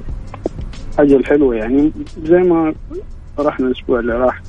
الحاجة 0.92 1.16
الحلوة 1.16 1.54
يعني 1.54 1.92
زي 2.24 2.38
ما 2.38 2.74
رحنا 3.38 3.66
الأسبوع 3.66 4.00
اللي 4.00 4.12
راح. 4.12 4.42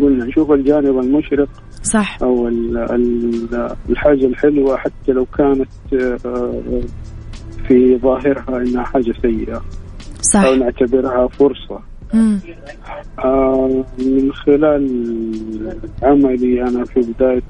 قلنا 0.00 0.24
نشوف 0.24 0.50
الجانب 0.52 0.98
المشرق 0.98 1.48
صح 1.82 2.18
أو 2.22 2.48
ال- 2.48 2.76
ال- 2.78 3.76
الحاجة 3.90 4.26
الحلوة 4.26 4.76
حتى 4.76 5.12
لو 5.12 5.26
كانت 5.38 5.68
آه، 6.26 6.80
في 7.68 7.96
ظاهرها 7.98 8.62
إنها 8.62 8.82
حاجة 8.84 9.14
سيئة 9.22 9.62
صح. 10.34 10.44
أو 10.44 10.54
نعتبرها 10.54 11.28
فرصة. 11.28 11.80
مم. 12.14 12.38
آه، 13.18 13.84
من 13.98 14.32
خلال 14.32 14.84
عملي 16.02 16.62
أنا 16.62 16.84
في 16.84 17.00
بداية 17.00 17.42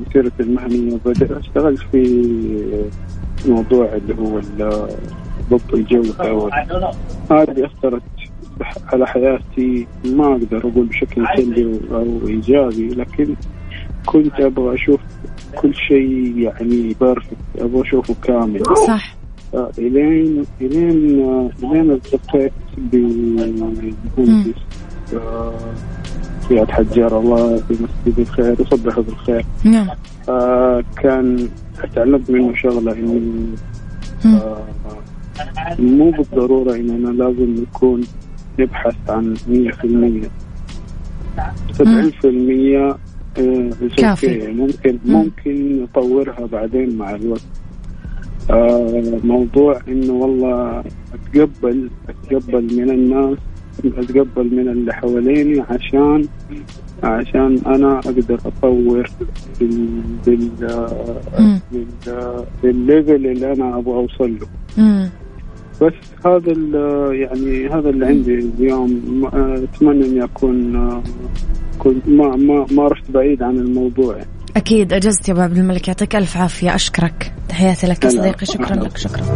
مسيرتي 0.00 0.42
المهنية 0.42 0.98
بدأت 1.04 1.30
أشتغل 1.30 1.76
في 1.76 2.02
موضوع 3.46 3.88
اللي 3.94 4.14
هو 4.14 4.40
ضبط 5.50 5.74
الجودة 5.74 6.48
هذه 7.30 7.66
أثرت 7.66 8.02
على 8.92 9.06
حياتي. 9.06 9.86
ما 10.04 10.32
أقدر 10.32 10.58
أقول 10.58 10.86
بشكل 10.86 11.26
سلبي 11.36 11.80
أو 11.92 12.28
إيجابي 12.28 12.88
لكن 12.88 13.34
كنت 14.06 14.40
أبغى 14.40 14.74
أشوف 14.74 15.00
كل 15.56 15.74
شيء 15.74 16.38
يعني 16.38 16.96
بيرفكت 17.00 17.36
أبغى 17.58 17.82
أشوفه 17.82 18.14
كامل. 18.22 18.62
صح. 18.86 19.21
الين 19.54 20.44
الين 20.60 21.20
الين 21.62 21.90
التقيت 21.90 22.52
بمهندس 22.78 23.92
زياد 26.50 26.70
حجار 26.70 27.20
الله 27.20 27.56
في 27.56 27.72
مسجد 27.72 28.18
الخير 28.18 28.56
يصبحه 28.60 29.02
بالخير 29.02 29.44
نعم 29.64 29.88
آه، 30.28 30.84
كان 31.02 31.48
تعلمت 31.94 32.30
منه 32.30 32.54
شغلة 32.54 32.94
مم. 32.94 33.54
آه، 34.34 34.64
مو 35.78 36.10
بالضرورة 36.10 36.74
اننا 36.74 37.08
لازم 37.08 37.54
نكون 37.62 38.00
نبحث 38.58 38.94
عن 39.08 39.34
100% 39.48 40.28
70% 41.72 42.96
آه، 43.38 43.70
كافي. 43.96 44.46
ممكن 44.52 44.98
مم. 45.04 45.12
ممكن 45.14 45.82
نطورها 45.82 46.46
بعدين 46.52 46.98
مع 46.98 47.14
الوقت 47.14 47.42
موضوع 49.24 49.78
إنه 49.88 50.12
والله 50.12 50.84
اتقبل 51.14 51.90
أتقبل 52.08 52.76
من 52.76 52.90
الناس 52.90 53.38
أتقبل 53.84 54.54
من 54.54 54.68
اللي 54.68 54.92
حواليني 54.94 55.60
عشان 55.70 56.24
عشان 57.02 57.58
أنا 57.66 57.98
أقدر 57.98 58.38
أطور 58.46 59.10
بال 59.60 60.00
بال. 60.26 60.50
بال- 61.72 62.44
بالليفل 62.62 63.26
اللي 63.26 63.52
أنا 63.52 63.78
أبغى 63.78 63.94
أوصل 63.94 64.30
له. 64.40 64.46
بس 65.82 65.92
هذا 66.26 66.52
ال- 66.52 67.14
يعني 67.14 67.68
هذا 67.68 67.90
اللي 67.90 68.06
عندي 68.06 68.34
اليوم 68.34 69.22
آه، 69.34 69.56
أتمنى 69.64 70.06
إني 70.06 70.24
اكون 70.24 70.76
آه، 70.76 71.02
كنت 71.78 72.08
ما 72.08 72.36
ما 72.36 72.66
ما 72.70 72.88
رحت 72.88 73.10
بعيد 73.10 73.42
عن 73.42 73.56
الموضوع 73.56 74.16
يعني. 74.16 74.28
أكيد 74.56 74.92
أجزت 74.92 75.28
يا 75.28 75.32
أبو 75.32 75.40
عبد 75.42 75.56
الملك 75.58 75.88
يعطيك 75.88 76.16
ألف 76.16 76.36
عافية 76.36 76.74
أشكرك 76.74 77.32
تحياتي 77.48 77.86
لك 77.86 78.04
يا. 78.04 78.10
صديقي 78.10 78.46
شكرا. 78.46 78.76
لك 78.76 78.96
شكرا 78.96 79.34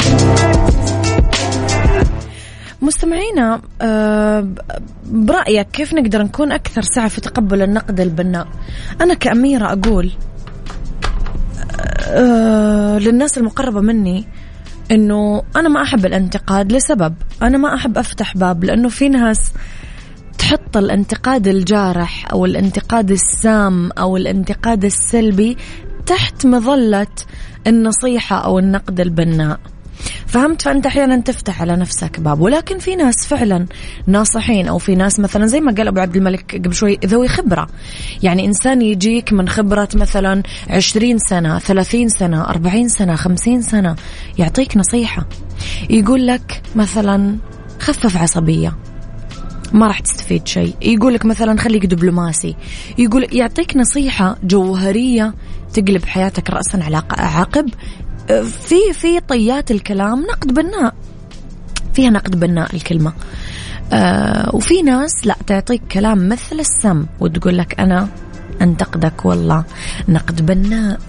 مستمعينا 2.82 3.60
آه، 3.82 4.48
برأيك 5.06 5.68
كيف 5.72 5.94
نقدر 5.94 6.22
نكون 6.22 6.52
أكثر 6.52 6.82
سعة 6.82 7.08
في 7.08 7.20
تقبل 7.20 7.62
النقد 7.62 8.00
البناء 8.00 8.48
أنا 9.00 9.14
كأميرة 9.14 9.72
أقول 9.72 10.12
آه، 12.08 12.98
للناس 12.98 13.38
المقربة 13.38 13.80
مني 13.80 14.24
إنه 14.90 15.42
أنا 15.56 15.68
ما 15.68 15.82
أحب 15.82 16.06
الانتقاد 16.06 16.72
لسبب 16.72 17.14
أنا 17.42 17.58
ما 17.58 17.74
أحب 17.74 17.98
أفتح 17.98 18.36
باب 18.36 18.64
لأنه 18.64 18.88
في 18.88 19.08
ناس 19.08 19.52
تحط 20.38 20.76
الانتقاد 20.76 21.48
الجارح 21.48 22.32
أو 22.32 22.44
الانتقاد 22.44 23.10
السام 23.10 23.90
أو 23.92 24.16
الانتقاد 24.16 24.84
السلبي 24.84 25.56
تحت 26.06 26.46
مظلة 26.46 27.06
النصيحة 27.66 28.36
أو 28.36 28.58
النقد 28.58 29.00
البناء. 29.00 29.60
فهمت؟ 30.26 30.62
فأنت 30.62 30.86
أحيانا 30.86 31.16
تفتح 31.16 31.60
على 31.60 31.76
نفسك 31.76 32.20
باب 32.20 32.40
ولكن 32.40 32.78
في 32.78 32.96
ناس 32.96 33.26
فعلا 33.26 33.66
ناصحين 34.06 34.68
أو 34.68 34.78
في 34.78 34.94
ناس 34.94 35.20
مثلا 35.20 35.46
زي 35.46 35.60
ما 35.60 35.74
قال 35.74 35.88
أبو 35.88 36.00
عبد 36.00 36.16
الملك 36.16 36.54
قبل 36.54 36.74
شوي 36.74 36.98
ذوي 37.06 37.28
خبرة. 37.28 37.66
يعني 38.22 38.46
إنسان 38.46 38.82
يجيك 38.82 39.32
من 39.32 39.48
خبرة 39.48 39.88
مثلا 39.94 40.42
20 40.70 41.18
سنة 41.18 41.58
30 41.58 42.08
سنة 42.08 42.44
40 42.44 42.88
سنة 42.88 43.14
50 43.14 43.62
سنة 43.62 43.96
يعطيك 44.38 44.76
نصيحة. 44.76 45.28
يقول 45.90 46.26
لك 46.26 46.62
مثلا 46.76 47.36
خفف 47.80 48.16
عصبية. 48.16 48.76
ما 49.76 49.86
راح 49.86 50.00
تستفيد 50.00 50.46
شيء. 50.46 50.74
يقول 50.82 51.14
لك 51.14 51.26
مثلا 51.26 51.58
خليك 51.58 51.86
دبلوماسي. 51.86 52.56
يقول 52.98 53.26
يعطيك 53.32 53.76
نصيحة 53.76 54.36
جوهرية 54.42 55.34
تقلب 55.74 56.04
حياتك 56.04 56.50
رأسا 56.50 56.76
على 56.76 57.02
عقب. 57.10 57.68
في 58.42 58.92
في 58.92 59.20
طيات 59.20 59.70
الكلام 59.70 60.22
نقد 60.22 60.54
بناء. 60.54 60.94
فيها 61.94 62.10
نقد 62.10 62.40
بناء 62.40 62.74
الكلمة. 62.74 63.12
آه 63.92 64.54
وفي 64.54 64.82
ناس 64.82 65.26
لا 65.26 65.36
تعطيك 65.46 65.82
كلام 65.92 66.28
مثل 66.28 66.60
السم 66.60 67.06
وتقول 67.20 67.58
لك 67.58 67.80
أنا 67.80 68.08
أنتقدك 68.62 69.24
والله. 69.24 69.64
نقد 70.08 70.46
بناء. 70.46 71.00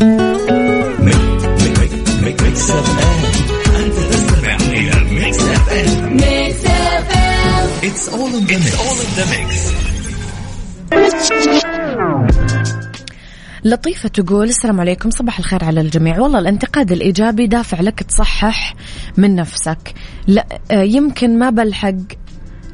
ميكس 0.00 0.55
M 7.86 7.92
it's 7.92 8.08
all 8.08 8.30
in 8.30 8.44
the 8.44 8.56
mix 8.56 8.74
all 8.74 8.96
in 8.98 9.12
the 9.16 9.30
mix 9.30 9.72
لطيفة 13.64 14.08
تقول 14.08 14.48
السلام 14.48 14.80
عليكم. 14.80 15.10
صباح 15.10 15.38
الخير 15.38 15.64
على 15.64 15.80
الجميع. 15.80 16.20
والله 16.20 16.38
الانتقاد 16.38 16.92
الإيجابي 16.92 17.46
دافع 17.46 17.80
لك 17.80 18.02
تصحح 18.02 18.74
من 19.16 19.34
نفسك. 19.34 19.94
لا 20.26 20.46
آه، 20.70 20.82
يمكن 20.82 21.38
ما 21.38 21.50
بلحق 21.50 21.94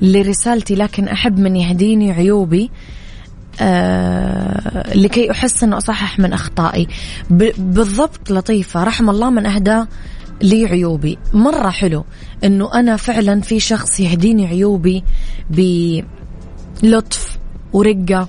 لرسالتي 0.02 0.74
لكن 0.74 1.08
أحب 1.08 1.38
من 1.38 1.56
يهديني 1.56 2.12
عيوبي 2.12 2.70
آه 3.60 4.96
لكي 4.96 5.30
أحسن 5.30 5.72
وأصحح 5.72 6.18
من 6.18 6.32
أخطائي. 6.32 6.88
بالضبط 7.58 8.30
لطيفة. 8.30 8.84
رحم 8.84 9.10
الله 9.10 9.30
من 9.30 9.46
أهدى 9.46 9.84
لي 10.42 10.66
عيوبي. 10.66 11.18
مرة 11.34 11.70
حلو 11.70 12.04
أنه 12.44 12.74
أنا 12.74 12.96
فعلا 12.96 13.40
في 13.40 13.60
شخص 13.60 14.00
يهديني 14.00 14.46
عيوبي 14.46 15.04
بلطف 15.50 17.38
ورقة 17.72 18.28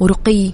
ورقي 0.00 0.52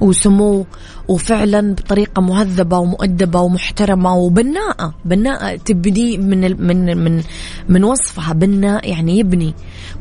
وسمو 0.00 0.66
وفعلا 1.08 1.74
بطريقة 1.74 2.22
مهذبة 2.22 2.78
ومؤدبة 2.78 3.40
ومحترمة 3.40 4.14
وبناءة. 4.16 4.94
بناءة 5.04 5.56
تبني 5.56 6.18
من 6.18 6.66
من 6.66 6.96
من 7.04 7.22
من 7.68 7.84
وصفها. 7.84 8.32
بناء 8.32 8.90
يعني 8.90 9.18
يبني. 9.18 9.54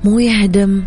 مو 0.03 0.19
يهدم. 0.19 0.83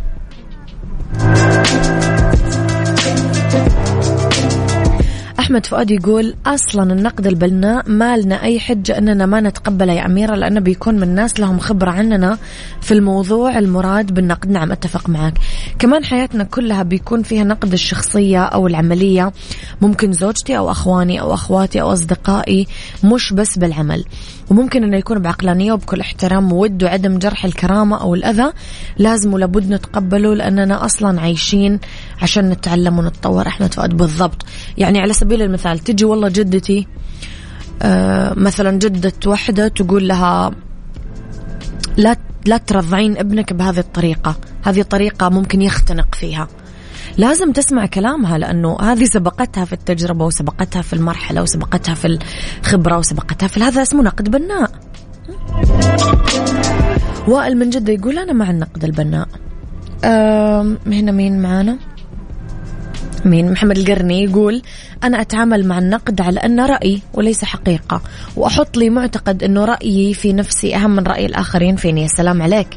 أحمد 5.50 5.66
فؤاد 5.66 5.90
يقول 5.90 6.34
أصلا 6.46 6.92
النقد 6.92 7.26
البناء 7.26 7.88
ما 7.88 8.16
لنا 8.16 8.42
أي 8.42 8.60
حجة 8.60 8.98
أننا 8.98 9.26
ما 9.26 9.40
نتقبله 9.40 9.92
يا 9.92 10.06
أميرة 10.06 10.34
لأنه 10.34 10.60
بيكون 10.60 10.94
من 10.94 11.14
ناس 11.14 11.40
لهم 11.40 11.58
خبرة 11.58 11.90
عننا 11.90 12.38
في 12.80 12.94
الموضوع 12.94 13.58
المراد 13.58 14.14
بالنقد. 14.14 14.50
نعم 14.50 14.72
أتفق 14.72 15.08
معك. 15.08 15.34
كمان 15.78 16.04
حياتنا 16.04 16.44
كلها 16.44 16.82
بيكون 16.82 17.22
فيها 17.22 17.44
نقد 17.44 17.72
الشخصية 17.72 18.44
أو 18.44 18.66
العملية. 18.66 19.32
ممكن 19.80 20.12
زوجتي 20.12 20.58
أو 20.58 20.70
أخواني 20.70 21.20
أو 21.20 21.34
أخواتي 21.34 21.80
أو 21.80 21.92
أصدقائي 21.92 22.66
مش 23.04 23.32
بس 23.32 23.58
بالعمل. 23.58 24.04
وممكن 24.50 24.84
إنه 24.84 24.96
يكون 24.96 25.18
بعقلانية 25.18 25.72
وبكل 25.72 26.00
احترام 26.00 26.52
وود 26.52 26.82
وعدم 26.82 27.18
جرح 27.18 27.44
الكرامة 27.44 28.00
أو 28.00 28.14
الأذى 28.14 28.52
لازم 28.98 29.34
ولابد 29.34 29.70
نتقبله 29.72 30.34
لأننا 30.34 30.84
أصلا 30.84 31.20
عايشين 31.20 31.80
عشان 32.22 32.50
نتعلم 32.50 32.98
ونتطور 32.98 33.46
احمد 33.46 33.74
فؤاد 33.74 33.96
بالضبط. 33.96 34.46
يعني 34.78 35.00
على 35.00 35.12
سبيل 35.12 35.42
المثال 35.42 35.78
تجي 35.78 36.04
والله 36.04 36.28
جدتي 36.28 36.86
آه 37.82 38.34
مثلا 38.34 38.70
جدة 38.78 39.12
وحدة 39.26 39.68
تقول 39.68 40.08
لها 40.08 40.50
لا 41.96 42.16
لا 42.46 42.56
ترضعين 42.56 43.18
ابنك 43.18 43.52
بهذه 43.52 43.78
الطريقة 43.78 44.36
هذه 44.62 44.82
طريقة 44.82 45.28
ممكن 45.28 45.62
يختنق 45.62 46.14
فيها. 46.14 46.48
لازم 47.18 47.52
تسمع 47.52 47.86
كلامها 47.86 48.38
لأنه 48.38 48.80
هذه 48.80 49.04
سبقتها 49.04 49.64
في 49.64 49.72
التجربة 49.72 50.24
وسبقتها 50.24 50.82
في 50.82 50.92
المرحلة 50.92 51.42
وسبقتها 51.42 51.94
في 51.94 52.18
الخبرة 52.60 52.98
وسبقتها 52.98 53.46
في 53.46 53.60
هذا 53.60 53.82
اسمه 53.82 54.02
نقد 54.02 54.30
بناء. 54.30 54.70
وائل 57.28 57.56
من 57.58 57.70
جدة 57.70 57.92
يقول 57.92 58.18
أنا 58.18 58.32
مع 58.32 58.50
النقد 58.50 58.84
البناء. 58.84 59.28
هنا 60.86 61.12
مين 61.12 61.42
معانا؟ 61.42 61.78
مين 63.24 63.52
محمد 63.52 63.78
القرني 63.78 64.24
يقول 64.24 64.62
أنا 65.04 65.20
أتعامل 65.20 65.66
مع 65.66 65.78
النقد 65.78 66.20
على 66.20 66.40
أنه 66.40 66.66
رأي 66.66 67.02
وليس 67.14 67.44
حقيقة 67.44 68.02
وأحط 68.36 68.76
لي 68.76 68.90
معتقد 68.90 69.42
أنه 69.42 69.64
رأيي 69.64 70.14
في 70.14 70.32
نفسي 70.32 70.76
أهم 70.76 70.90
من 70.96 71.06
رأي 71.06 71.26
الآخرين 71.26 71.76
فيني 71.76 72.04
السلام 72.04 72.42
عليك. 72.42 72.68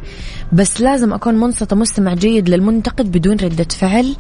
بس 0.54 0.82
لازم 0.82 1.14
أكون 1.14 1.36
منصت 1.36 1.74
مستمع 1.74 2.14
جيد 2.14 2.50
للمنتقد 2.50 3.12
بدون 3.12 3.38
ردة 3.38 3.68
فعل 3.80 4.16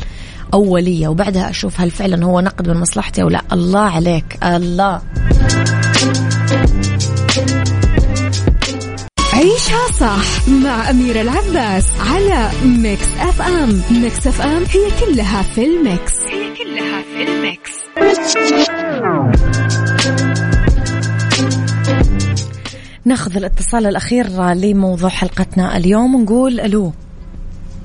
أولية 0.53 1.07
وبعدها 1.07 1.49
أشوف 1.49 1.81
هل 1.81 1.91
فعلا 1.91 2.25
هو 2.25 2.39
نقد 2.39 2.69
من 2.69 2.77
مصلحتي 2.77 3.21
أو 3.21 3.29
لا. 3.29 3.41
الله 3.53 3.79
عليك. 3.79 4.38
الله. 4.43 5.01
عيشها 9.73 9.99
صح 9.99 10.49
مع 10.49 10.89
أميرة 10.89 11.21
العباس 11.21 11.88
على 11.99 12.49
Mix 12.65 13.08
FM 13.19 13.82
Mix 13.91 14.28
FM 14.28 14.63
هي 14.63 15.05
كلها 15.05 15.41
في 15.41 15.65
ال 15.65 15.75
mix. 15.75 16.13
هي 16.27 16.55
كلها 16.55 17.01
في 17.01 17.23
ال 17.23 17.33
mix. 17.33 17.71
ناخذ 23.05 23.38
الاتصال 23.38 23.86
الأخير 23.86 24.27
لموضوع 24.53 25.09
حلقتنا 25.09 25.77
اليوم. 25.77 26.15
ونقول 26.15 26.59
ألو. 26.59 26.93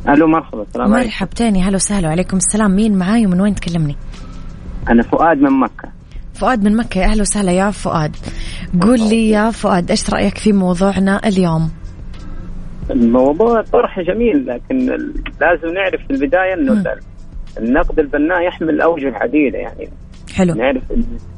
ألو 0.08 0.26
مرحبا 0.26 0.62
السلام 0.62 0.94
عليكم. 0.94 1.08
مرحبتين 1.08 1.56
هلا 1.56 1.76
وسهلا 1.76 2.08
وعليكم 2.08 2.36
السلام. 2.36 2.76
مين 2.76 2.98
معاي 2.98 3.26
ومن 3.26 3.40
وين 3.40 3.54
تكلمني؟ 3.54 3.96
أنا 4.88 5.02
فؤاد 5.02 5.38
من 5.38 5.60
مكة. 5.60 5.88
فؤاد 6.34 6.64
من 6.64 6.76
مكة 6.76 6.98
يا 6.98 7.04
أهلا 7.06 7.22
وسهلا 7.22 7.52
يا 7.52 7.70
فؤاد. 7.70 8.16
قول 8.82 9.00
لي 9.00 9.30
يا 9.30 9.50
فؤاد 9.50 9.90
إيش 9.90 10.10
رأيك 10.10 10.38
في 10.38 10.52
موضوعنا 10.52 11.28
اليوم؟ 11.28 11.70
الموضوع 12.90 13.62
طرح 13.62 14.00
جميل 14.00 14.46
لكن 14.46 14.76
لازم 15.40 15.74
نعرف 15.74 16.00
في 16.06 16.10
البداية 16.10 16.54
إنه. 16.54 16.84
النقد 17.58 17.98
البناء 17.98 18.42
يحمل 18.46 18.80
أوجه 18.80 19.14
عديده 19.16 19.58
يعني 19.58 19.88
حلو 20.34 20.54
نعرف 20.54 20.82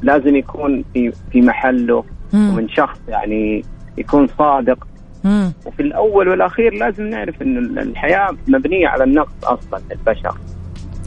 لازم 0.02 0.36
يكون 0.36 0.84
في 0.94 1.12
في 1.32 1.40
محله 1.40 2.04
مم. 2.32 2.50
ومن 2.50 2.68
شخص 2.68 2.98
يعني 3.08 3.64
يكون 3.98 4.26
صادق 4.26 4.86
مم. 5.24 5.52
وفي 5.66 5.82
الأول 5.82 6.28
والأخير 6.28 6.74
لازم 6.74 7.04
نعرف 7.06 7.42
إن 7.42 7.78
الحياة 7.78 8.28
مبنية 8.48 8.88
على 8.88 9.04
النقد 9.04 9.44
أصلا 9.44 9.80
للبشر 9.90 10.34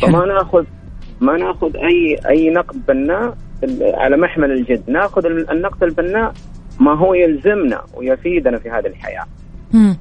فما. 0.02 0.26
ناخذ 0.26 0.66
ما 1.22 1.38
ناخذ 1.38 1.76
اي 1.78 2.18
أي 2.30 2.50
نقد 2.50 2.86
بناء 2.88 3.38
على 3.82 4.18
محمل 4.18 4.52
الجد 4.52 4.84
ناخذ 4.90 5.26
ال- 5.26 5.52
النقد 5.52 5.84
البناء 5.84 6.34
ما 6.80 6.98
هو 6.98 7.14
يلزمنا 7.14 7.82
ويفيدنا 7.98 8.58
في 8.58 8.70
هذه 8.70 8.88
الحياة 8.88 9.26
مم. 9.74 9.98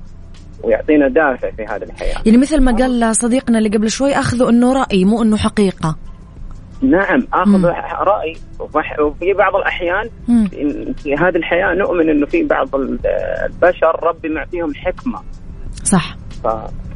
ويعطينا 0.63 1.09
دافع 1.09 1.51
في 1.51 1.63
هذه 1.63 1.83
الحياة. 1.83 2.17
يعني 2.27 2.39
مثل 2.39 2.61
ما 2.61 2.73
قال 2.77 3.17
صديقنا 3.17 3.59
اللي 3.59 3.69
قبل 3.69 3.91
شوي 3.91 4.13
أخذوا 4.13 4.51
أنه 4.51 4.73
رأي 4.73 5.05
مو 5.05 5.23
أنه 5.23 5.37
حقيقة. 5.37 5.97
نعم 6.83 7.27
اخذ 7.33 7.59
مم. 7.59 7.67
رأي. 8.01 8.37
وفي 9.01 9.33
بعض 9.33 9.57
الأحيان 9.57 10.09
مم. 10.29 10.47
في 10.97 11.15
هذه 11.15 11.37
الحياة 11.37 11.75
نؤمن 11.75 12.11
إنه 12.11 12.27
في 12.27 12.43
بعض 12.43 12.75
ال- 12.77 12.99
البشر 13.47 14.01
ربي 14.03 14.29
معطيهم 14.29 14.75
حكمة. 14.75 15.21
صح. 15.85 16.17
ف... 16.45 16.47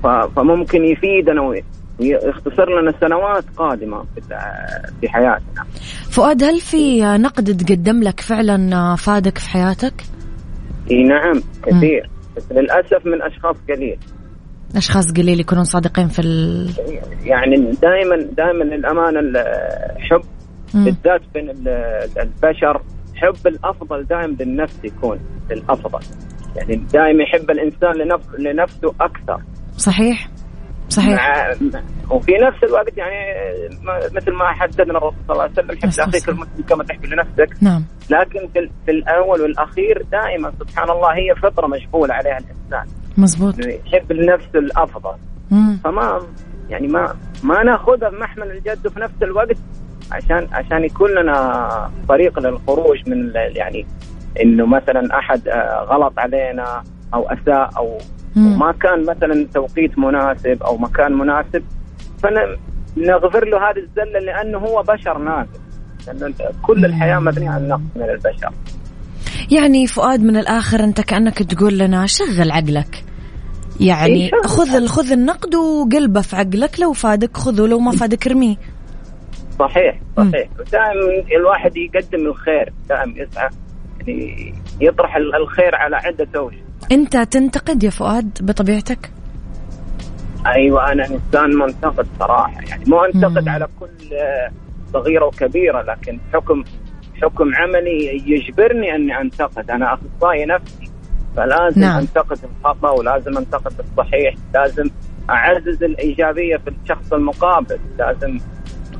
ف... 0.02 0.06
فممكن 0.06 0.84
يفيدنا 0.84 1.42
وي- 1.42 1.64
ويختصر 2.00 2.80
لنا 2.80 2.92
سنوات 3.00 3.44
قادمة 3.56 4.04
في 5.00 5.08
حياتنا. 5.08 5.64
فؤاد 6.10 6.44
هل 6.44 6.60
في 6.60 7.00
نقد 7.02 7.56
تقدم 7.56 8.02
لك 8.02 8.20
فعلا 8.20 8.94
فادك 8.96 9.38
في 9.38 9.48
حياتك؟ 9.50 9.94
إي 10.90 11.04
نعم 11.04 11.42
كثير. 11.66 12.10
بس 12.36 12.52
للأسف 12.52 13.06
من 13.06 13.22
أشخاص 13.22 13.56
قليل. 13.68 13.98
أشخاص 14.76 15.12
قليل 15.12 15.40
يكونون 15.40 15.64
صادقين 15.64 16.08
في 16.08 16.18
ال... 16.18 16.70
يعني 17.24 17.56
دائما 17.82 18.16
دائما 18.36 18.64
للأمانة 18.64 19.20
الحب. 19.20 20.20
بالذات 20.74 21.20
بين 21.34 21.50
ال- 21.50 21.68
البشر 22.20 22.82
حب 23.14 23.46
الأفضل 23.46 24.04
دائم 24.04 24.36
للنفس 24.40 24.84
يكون 24.84 25.18
للافضل 25.50 25.98
يعني 26.56 26.76
دائما 26.76 27.22
يحب 27.22 27.50
الإنسان 27.50 27.92
لنف... 27.92 28.34
لنفسه 28.38 28.94
أكثر. 29.00 29.42
صحيح. 29.76 30.28
صحيح. 30.88 31.16
مع... 31.16 31.52
وفي 32.10 32.32
نفس 32.32 32.64
الوقت 32.64 32.96
يعني 32.96 33.14
مثل 34.12 34.32
ما 34.32 34.46
حددنا 34.52 34.98
الرسول 34.98 35.18
صلى 35.28 35.32
الله 35.34 35.42
عليه 35.42 35.52
وسلم 35.52 35.76
حب 35.76 35.84
والسلام. 35.84 36.08
المسلم 36.28 36.64
كما 36.68 36.84
تحب 36.84 37.04
لنفسك. 37.04 37.62
نعم. 37.62 37.84
لكن 38.10 38.48
في, 38.54 38.70
في 38.86 38.90
الأول 38.90 39.40
والأخير 39.40 40.02
دائما 40.12 40.52
سبحان 40.60 40.90
الله 40.90 41.08
هي 41.08 41.34
فطرة 41.42 41.66
مجبول 41.66 42.10
عليها 42.12 42.38
الإنسان. 42.38 42.94
مزبوط 43.18 43.54
إنه 43.54 43.74
يحب 43.86 44.12
لنفسه 44.12 44.58
الأفضل. 44.58 45.14
مم. 45.50 45.80
فما 45.84 46.20
يعني 46.70 46.88
ما 46.88 47.14
ما 47.44 47.62
نأخذها 47.62 48.08
بمحمل 48.08 48.50
الجد 48.50 48.86
وفي 48.86 49.00
نفس 49.00 49.22
الوقت 49.22 49.56
عشان 50.12 50.48
عشان 50.52 50.84
يكون 50.84 51.10
لنا 51.10 51.90
طريق 52.08 52.38
للخروج 52.38 53.08
من 53.08 53.32
يعني 53.34 53.86
إنه 54.42 54.66
مثلا 54.66 55.18
أحد 55.18 55.48
آه، 55.48 55.86
غلط 55.88 56.18
علينا 56.18 56.82
أو 57.14 57.28
أساء 57.28 57.70
أو 57.76 57.98
مم. 58.36 58.58
ما 58.58 58.72
كان 58.72 59.00
مثلا 59.06 59.46
توقيت 59.54 59.98
مناسب 59.98 60.62
أو 60.62 60.76
مكان 60.76 61.12
مناسب 61.12 61.62
فنغفر 62.22 63.44
له 63.44 63.70
هذه 63.70 63.78
الزلة 63.78 64.18
لأنه 64.20 64.58
هو 64.58 64.82
بشر 64.82 65.18
ناقص. 65.18 65.60
لأن 66.06 66.34
كل 66.62 66.84
الحياة 66.84 67.18
مبنية 67.18 67.50
على 67.50 67.64
النقص 67.64 67.80
من 67.96 68.02
البشر. 68.02 68.50
يعني 69.50 69.86
فؤاد 69.86 70.20
من 70.20 70.36
الآخر 70.36 70.84
أنت 70.84 71.00
كأنك 71.00 71.42
تقول 71.42 71.78
لنا 71.78 72.06
شغل 72.06 72.50
عقلك. 72.50 73.04
يعني 73.80 74.24
إيه، 74.24 74.30
خذ 74.44 74.86
خذ 74.86 75.12
النقد 75.12 75.54
وقلبه 75.54 76.20
في 76.20 76.36
عقلك 76.36 76.80
لو 76.80 76.92
فادك 76.92 77.36
خذه 77.36 77.66
لو 77.66 77.78
ما 77.78 77.90
فادك 77.92 78.26
ارميه. 78.26 78.56
صحيح 79.58 80.00
صحيح. 80.16 80.48
دائما 80.72 81.26
الواحد 81.40 81.76
يقدم 81.76 82.26
الخير 82.26 82.72
دائما 82.88 83.12
يسعى 83.22 83.48
يعني 84.06 84.54
يطرح 84.80 85.16
ال- 85.16 85.34
الخير 85.34 85.74
على 85.74 85.96
عدة 85.96 86.28
أوجه. 86.36 86.65
أنت 86.92 87.16
تنتقد 87.16 87.82
يا 87.84 87.90
فؤاد 87.90 88.38
بطبيعتك 88.40 89.10
أيوه 90.46 90.92
أنا 90.92 91.02
إنسان 91.06 91.50
منتقد 91.50 92.06
صراحة 92.18 92.60
يعني 92.68 92.84
مو 92.86 93.04
أنتقد 93.04 93.42
مم. 93.42 93.48
على 93.48 93.68
كل 93.80 94.14
آه، 94.14 94.50
صغيرة 94.92 95.24
وكبيرة 95.24 95.82
لكن 95.82 96.18
حكم 96.32 96.64
حكم 97.22 97.54
عملي 97.54 98.22
يجبرني 98.26 98.94
أني 98.94 99.20
أنتقد 99.20 99.70
أنا 99.70 99.94
أخصائي 99.94 100.46
نفسي 100.46 100.90
فلازم 101.36 101.80
نعم. 101.80 101.98
أنتقد 101.98 102.38
الخطأ 102.44 102.90
ولازم 102.90 103.38
أنتقد 103.38 103.72
الصحيح 103.80 104.34
لازم 104.54 104.90
أعزز 105.30 105.82
الإيجابية 105.82 106.56
في 106.56 106.70
الشخص 106.82 107.12
المقابل 107.12 107.78
لازم. 107.98 108.38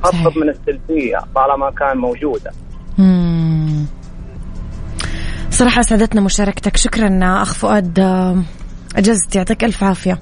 أخفض 0.03 0.37
من 0.37 0.49
السلبية 0.49 1.17
طالما 1.35 1.71
كان 1.71 1.97
موجودة 1.97 2.51
مم. 2.97 3.85
صراحة 5.57 5.79
أسعدتنا 5.79 6.21
مشاركتك 6.21 6.77
شكرا 6.77 7.19
أخ 7.41 7.53
فؤاد 7.53 7.99
أجزت 8.95 9.35
يعطيك 9.35 9.63
ألف 9.63 9.83
عافية 9.83 10.21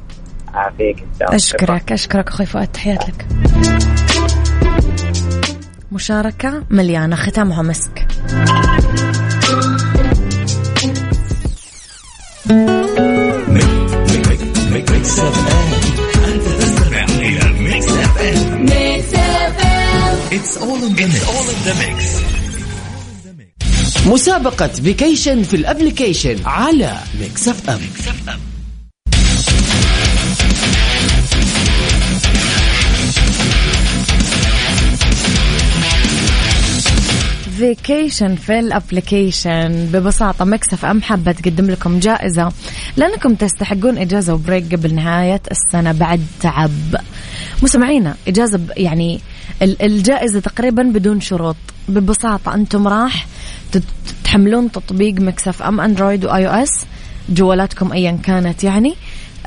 عافيك 0.54 1.00
إن 1.00 1.08
شاء 1.20 1.28
الله. 1.28 1.36
أشكرك 1.36 1.92
أشكرك 1.92 2.28
أخوي 2.28 2.46
فؤاد 2.46 2.68
تحيات 2.68 3.10
لك 3.10 3.26
مشاركة 5.92 6.64
مليانة 6.70 7.16
ختامها 7.16 7.62
مسك 7.62 8.08
It's 20.38 20.58
all 20.58 20.76
in 20.76 20.96
the 20.96 21.04
mix. 21.04 21.16
It's 21.16 21.28
all 21.30 21.50
in 21.54 21.60
the 21.68 21.76
mix. 21.80 22.45
مسابقة 24.06 24.68
vacation 24.68 25.44
في 25.44 25.56
ال 25.56 25.62
application 25.62 26.36
على 26.46 26.98
Mix 27.22 27.48
FM 27.48 27.80
vacation 37.58 38.36
في 38.36 38.60
ال 38.60 38.70
application 38.70 39.86
ببساطة 39.94 40.46
Mix 40.46 40.86
FM 40.86 41.02
حابة 41.02 41.32
تقدم 41.32 41.66
لكم 41.72 42.00
جائزة 42.00 42.52
لأنكم 42.98 43.36
تستحقون 43.36 43.98
إجازة 43.98 44.34
و 44.34 44.41
break 44.41 44.76
قبل 44.76 44.96
نهاية 44.96 45.42
السنة 45.52 45.92
بعد 45.92 46.22
تعب. 46.42 46.72
مستمعينا 47.64 48.16
إجازة 48.28 48.60
يعني 48.78 49.20
ال- 49.62 49.82
الجائزة 49.82 50.40
تقريبا 50.40 50.84
بدون 50.84 51.22
شروط. 51.22 51.56
ببساطة 51.90 52.54
أنتم 52.54 52.88
راح 52.88 53.28
تحملون 54.24 54.72
تطبيق 54.72 55.14
Mix 55.14 55.62
FM 55.62 55.82
Android 55.82 56.26
و 56.26 56.48
iOS 56.48 56.86
جوالاتكم 57.30 57.92
أيا 57.94 58.20
كانت 58.24 58.64
يعني. 58.64 58.96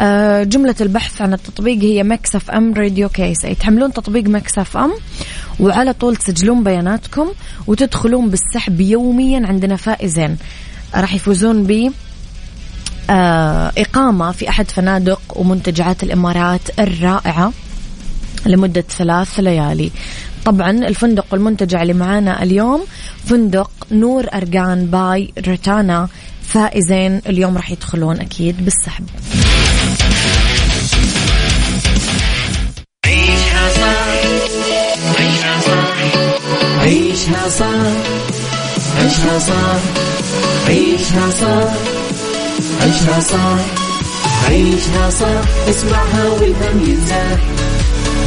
آه، 0.00 0.42
جملة 0.44 0.74
البحث 0.80 1.22
عن 1.22 1.32
التطبيق 1.32 1.78
هي 1.78 2.02
Mix 2.02 2.50
FM 2.50 2.74
Radio 2.74 3.08
KSA. 3.08 3.44
أي 3.44 3.54
تحملون 3.54 3.92
تطبيق 3.92 4.24
Mix 4.24 4.76
FM 4.76 4.92
وعلى 5.60 5.92
طول 5.92 6.16
تسجلون 6.16 6.64
بياناتكم 6.64 7.28
وتدخلون 7.66 8.30
بالسحب 8.30 8.80
يوميا 8.80 9.46
عندنا 9.46 9.76
فائزين. 9.76 10.36
راح 10.94 11.14
يفوزون 11.14 11.62
ب 11.66 11.92
آه، 13.10 13.72
إقامة 13.78 14.32
في 14.32 14.48
أحد 14.48 14.70
فنادق 14.70 15.20
ومنتجعات 15.30 16.02
الإمارات 16.02 16.60
الرائعة 16.78 17.52
لمدة 18.46 18.84
ثلاث 18.98 19.40
ليالي. 19.40 19.90
طبعا 20.48 20.70
الفندق 20.70 21.26
والمنتجع 21.32 21.82
اللي 21.82 21.92
معانا 21.92 22.42
اليوم 22.42 22.84
فندق 23.24 23.70
نور 23.92 24.26
أرقان 24.34 24.86
باي 24.86 25.32
رتانا 25.48 26.08
فائزين 26.42 27.20
اليوم 27.26 27.56
راح 27.56 27.70
يدخلون 27.70 28.20
أكيد 28.20 28.64
بالسحب. 28.64 29.06
عيشها 33.06 33.68
صح. 33.78 34.08
عيشها 35.18 35.60
صح. 35.60 35.96
عيشها 36.80 37.48
صح. 37.48 37.74
عيشها 38.98 39.38
صح. 39.38 39.76
عيشها 40.68 41.30
صح. 41.30 41.72
عيشها 42.80 43.20
صح. 43.20 43.58
عيشها 44.48 45.10
صح. 45.10 45.68
اسمعها 45.68 46.28
والهم 46.28 46.88
ينزاح. 46.88 47.77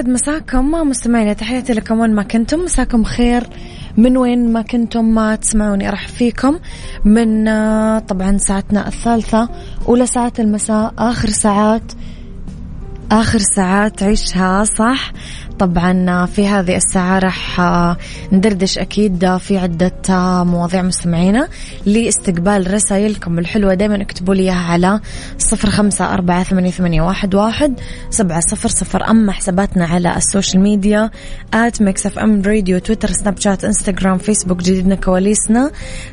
يسعد 0.00 0.12
مساكم 0.12 0.70
مستمعينا 0.70 1.32
تحياتي 1.32 1.72
لكم 1.72 2.00
وين 2.00 2.14
ما 2.14 2.22
كنتم. 2.22 2.60
مساكم 2.60 3.04
خير 3.04 3.46
من 3.96 4.16
وين 4.16 4.52
ما 4.52 4.62
كنتم 4.62 5.04
ما 5.04 5.36
تسمعوني 5.36 5.88
أرحب 5.88 6.08
فيكم 6.08 6.58
من 7.04 7.48
آه، 7.48 7.98
طبعا 7.98 8.38
ساعتنا 8.38 8.88
الثالثة 8.88 9.48
أولى 9.88 10.06
ساعات 10.06 10.40
المساء 10.40 10.94
آخر 10.98 11.28
ساعات 11.28 11.92
آخر 13.10 13.38
ساعات 13.38 14.02
عيشها 14.02 14.64
صح؟ 14.64 15.12
طبعا 15.60 16.26
في 16.26 16.46
هذه 16.46 16.76
الساعة 16.76 17.18
راح 17.18 17.60
ندردش 18.32 18.78
أكيد 18.78 19.36
في 19.36 19.58
عدة 19.58 19.92
مواضيع 20.44 20.82
مستمعينا 20.82 21.48
لاستقبال 21.86 22.74
رسائلكم 22.74 23.38
الحلوة. 23.38 23.74
دايما 23.74 24.02
اكتبوا 24.02 24.34
لي 24.34 24.42
إياها 24.42 24.72
على 24.72 25.00
صفر 25.38 25.70
خمسة 25.70 26.14
أربعة 26.14 26.42
ثمانية, 26.42 27.02
واحد 27.02 27.80
سبعة 28.10 28.40
صفر 28.40 28.68
صفر. 28.68 29.10
أما 29.10 29.32
حساباتنا 29.32 29.84
على 29.86 30.16
ال 30.16 30.62
social 30.62 31.10
media 31.54 31.82
at 31.82 32.06
Mix 32.06 32.18
FM 32.18 32.42
Radio 32.42 32.78
تويتر 32.78 33.10
سناب 33.10 33.38
شات 33.38 33.64
إنستغرام 33.64 34.18
فيسبوك 34.18 34.62
جديدنا 34.62 34.94
كواليسنا 34.94 35.70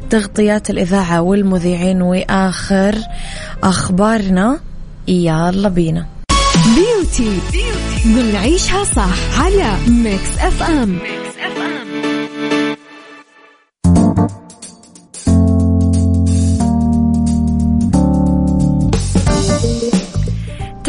تغطيات 0.10 0.70
الإذاعة 0.70 1.22
والمذيعين 1.22 2.02
وآخر 2.02 2.96
أخبارنا. 3.64 4.60
يلا 5.08 5.70
بينا. 5.70 6.17
beauty 6.78 7.40
ضمن 8.08 8.36
عيشها 8.36 8.84
صح 8.84 9.40
على 9.42 9.78
Mix 9.88 10.38
FM 10.40 11.00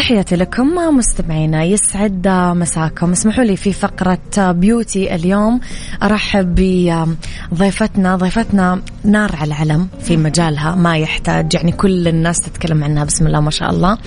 تحياتي 0.08 0.36
لكم 0.36 0.66
مستمعينا 0.96 1.64
يسعد 1.64 2.28
مساكم. 2.28 3.12
اسمحوا 3.12 3.44
لي 3.44 3.56
في 3.56 3.72
فقرة 3.72 4.52
beauty 4.52 5.14
اليوم 5.14 5.60
أرحب 6.02 6.54
بضيفتنا. 6.54 8.16
ضيفتنا 8.16 8.82
نار 9.04 9.36
على 9.36 9.48
العلم 9.48 9.88
في 10.00 10.16
مجالها 10.16 10.74
ما 10.74 10.96
يحتاج 10.98 11.54
يعني 11.54 11.72
كل 11.72 12.08
الناس 12.08 12.40
تتكلم 12.40 12.84
عنها 12.84 13.04
بسم 13.04 13.26
الله 13.26 13.40
ما 13.40 13.50
شاء 13.50 13.70
الله. 13.70 13.98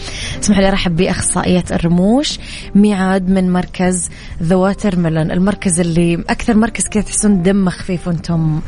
اسمحوا 0.44 0.62
لي 0.62 0.68
أرحب 0.68 0.96
بأخصائية 0.96 1.64
الرموش 1.72 2.40
ميعاد 2.76 3.30
من 3.30 3.54
مركز 3.54 4.10
The 4.43 4.56
Watermelon 4.56 5.32
المركز 5.32 5.80
اللي 5.80 6.24
أكثر 6.30 6.58
مركز 6.58 6.84
كذا 6.88 7.04
تحسون 7.04 7.44
دم 7.44 7.70
خفيف 7.70 8.08
وأنتم 8.08 8.62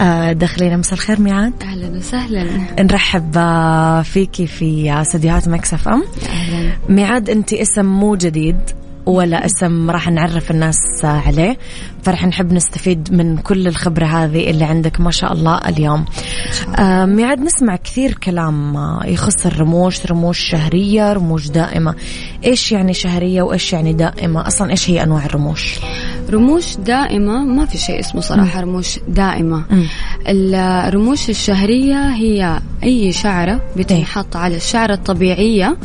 آه، 0.00 0.32
داخلين. 0.32 0.78
مساء 0.78 0.94
الخير 0.94 1.20
ميعاد. 1.20 1.52
أهلا 1.62 1.88
وسهلا. 1.88 2.46
نرحب 2.80 3.32
آه، 3.36 4.02
فيكي 4.02 4.46
في 4.46 4.92
آه، 4.92 5.00
استديوهات 5.00 5.48
مكسف 5.48 5.88
أم. 5.88 6.04
أهلا. 6.28 6.75
ميعاد 6.88 7.30
انت 7.30 7.52
اسم 7.52 7.84
مو 7.84 8.14
جديد 8.16 8.56
ولا 9.06 9.46
اسم 9.46 9.90
راح 9.90 10.10
نعرف 10.10 10.50
الناس 10.50 10.76
عليه 11.04 11.58
فرح 12.02 12.26
نحب 12.26 12.52
نستفيد 12.52 13.12
من 13.12 13.36
كل 13.36 13.68
الخبرة 13.68 14.06
هذه 14.06 14.50
اللي 14.50 14.64
عندك 14.64 15.00
ما 15.00 15.10
شاء 15.10 15.32
الله 15.32 15.58
اليوم. 15.68 16.04
آه 16.78 17.04
ميعاد 17.04 17.40
نسمع 17.40 17.76
كثير 17.76 18.14
كلام 18.14 18.76
آه، 18.76 19.00
يخص 19.06 19.46
الرموش 19.46 20.06
رموش 20.06 20.38
شهرية 20.38 21.12
رموش 21.12 21.48
دائمة. 21.48 21.94
إيش 22.44 22.72
يعني 22.72 22.94
شهرية 22.94 23.42
وإيش 23.42 23.72
يعني 23.72 23.92
دائمة؟ 23.92 24.46
أصلا 24.46 24.70
إيش 24.70 24.90
هي 24.90 25.02
أنواع 25.02 25.24
الرموش؟ 25.24 25.78
رموش 26.30 26.76
دائمة 26.76 27.44
ما 27.44 27.66
في 27.66 27.78
شيء 27.78 28.00
اسمه 28.00 28.20
صراحة 28.20 28.60
رموش 28.60 28.98
دائمة. 29.08 29.64
الرموش 30.28 31.30
الشهرية 31.30 32.08
هي 32.08 32.60
أي 32.82 33.12
شعرة 33.12 33.60
بتنحط 33.76 34.36
على 34.36 34.56
الشعرة 34.56 34.94
الطبيعية 34.94 35.76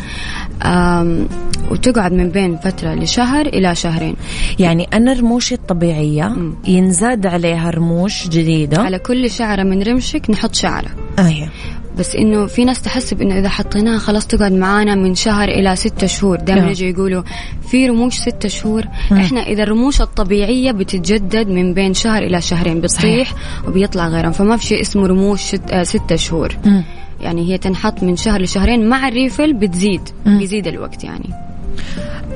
وتقعد 1.71 2.13
من 2.13 2.29
بين 2.29 2.57
فترة 2.57 2.93
لشهر 2.93 3.45
إلى 3.45 3.75
شهرين. 3.75 4.15
يعني 4.59 4.87
أنا 4.93 5.13
رموشي 5.13 5.55
الطبيعية. 5.55 6.35
ينزاد 6.67 7.25
عليها 7.25 7.69
رموش 7.69 8.27
جديدة. 8.27 8.81
على 8.81 8.99
كل 8.99 9.31
شعرة 9.31 9.63
من 9.63 9.83
رمشك 9.83 10.29
نحط 10.29 10.55
شعرة. 10.55 10.89
أيوه 11.19 11.49
بس 11.97 12.15
إنه 12.15 12.45
في 12.45 12.65
ناس 12.65 12.81
تحسب 12.81 13.21
انه 13.21 13.39
إذا 13.39 13.49
حطيناها 13.49 13.97
خلاص 13.97 14.27
تقعد 14.27 14.51
معانا 14.51 14.95
من 14.95 15.15
شهر 15.15 15.49
إلى 15.49 15.75
ستة 15.75 16.07
شهور. 16.07 16.37
دائما. 16.37 16.69
يجوا 16.69 16.89
يقولوا 16.89 17.23
في 17.71 17.87
رموش 17.87 18.13
ستة 18.13 18.49
شهور. 18.49 18.83
إحنا 19.11 19.41
إذا 19.41 19.63
الرموش 19.63 20.01
الطبيعية 20.01 20.71
بتتجدد 20.71 21.47
من 21.47 21.73
بين 21.73 21.93
شهر 21.93 22.23
إلى 22.23 22.41
شهرين 22.41 22.81
بتطيح 22.81 23.33
وبيطلع 23.67 24.07
غيرهم. 24.07 24.31
فما 24.31 24.57
في 24.57 24.65
شيء 24.65 24.81
اسمه 24.81 25.07
رموش 25.07 25.39
ست 25.39 25.71
آه 25.71 25.83
ستة 25.83 26.15
شهور. 26.15 26.57
مم. 26.65 26.83
يعني 27.21 27.53
هي 27.53 27.57
تنحط 27.57 28.03
من 28.03 28.15
شهر 28.15 28.41
لشهرين. 28.41 28.89
مع 28.89 29.07
ال 29.07 29.14
refill 29.14 29.53
بتزيد 29.53 30.01
مم. 30.25 30.37
بيزيد 30.37 30.67
الوقت 30.67 31.03
يعني. 31.03 31.29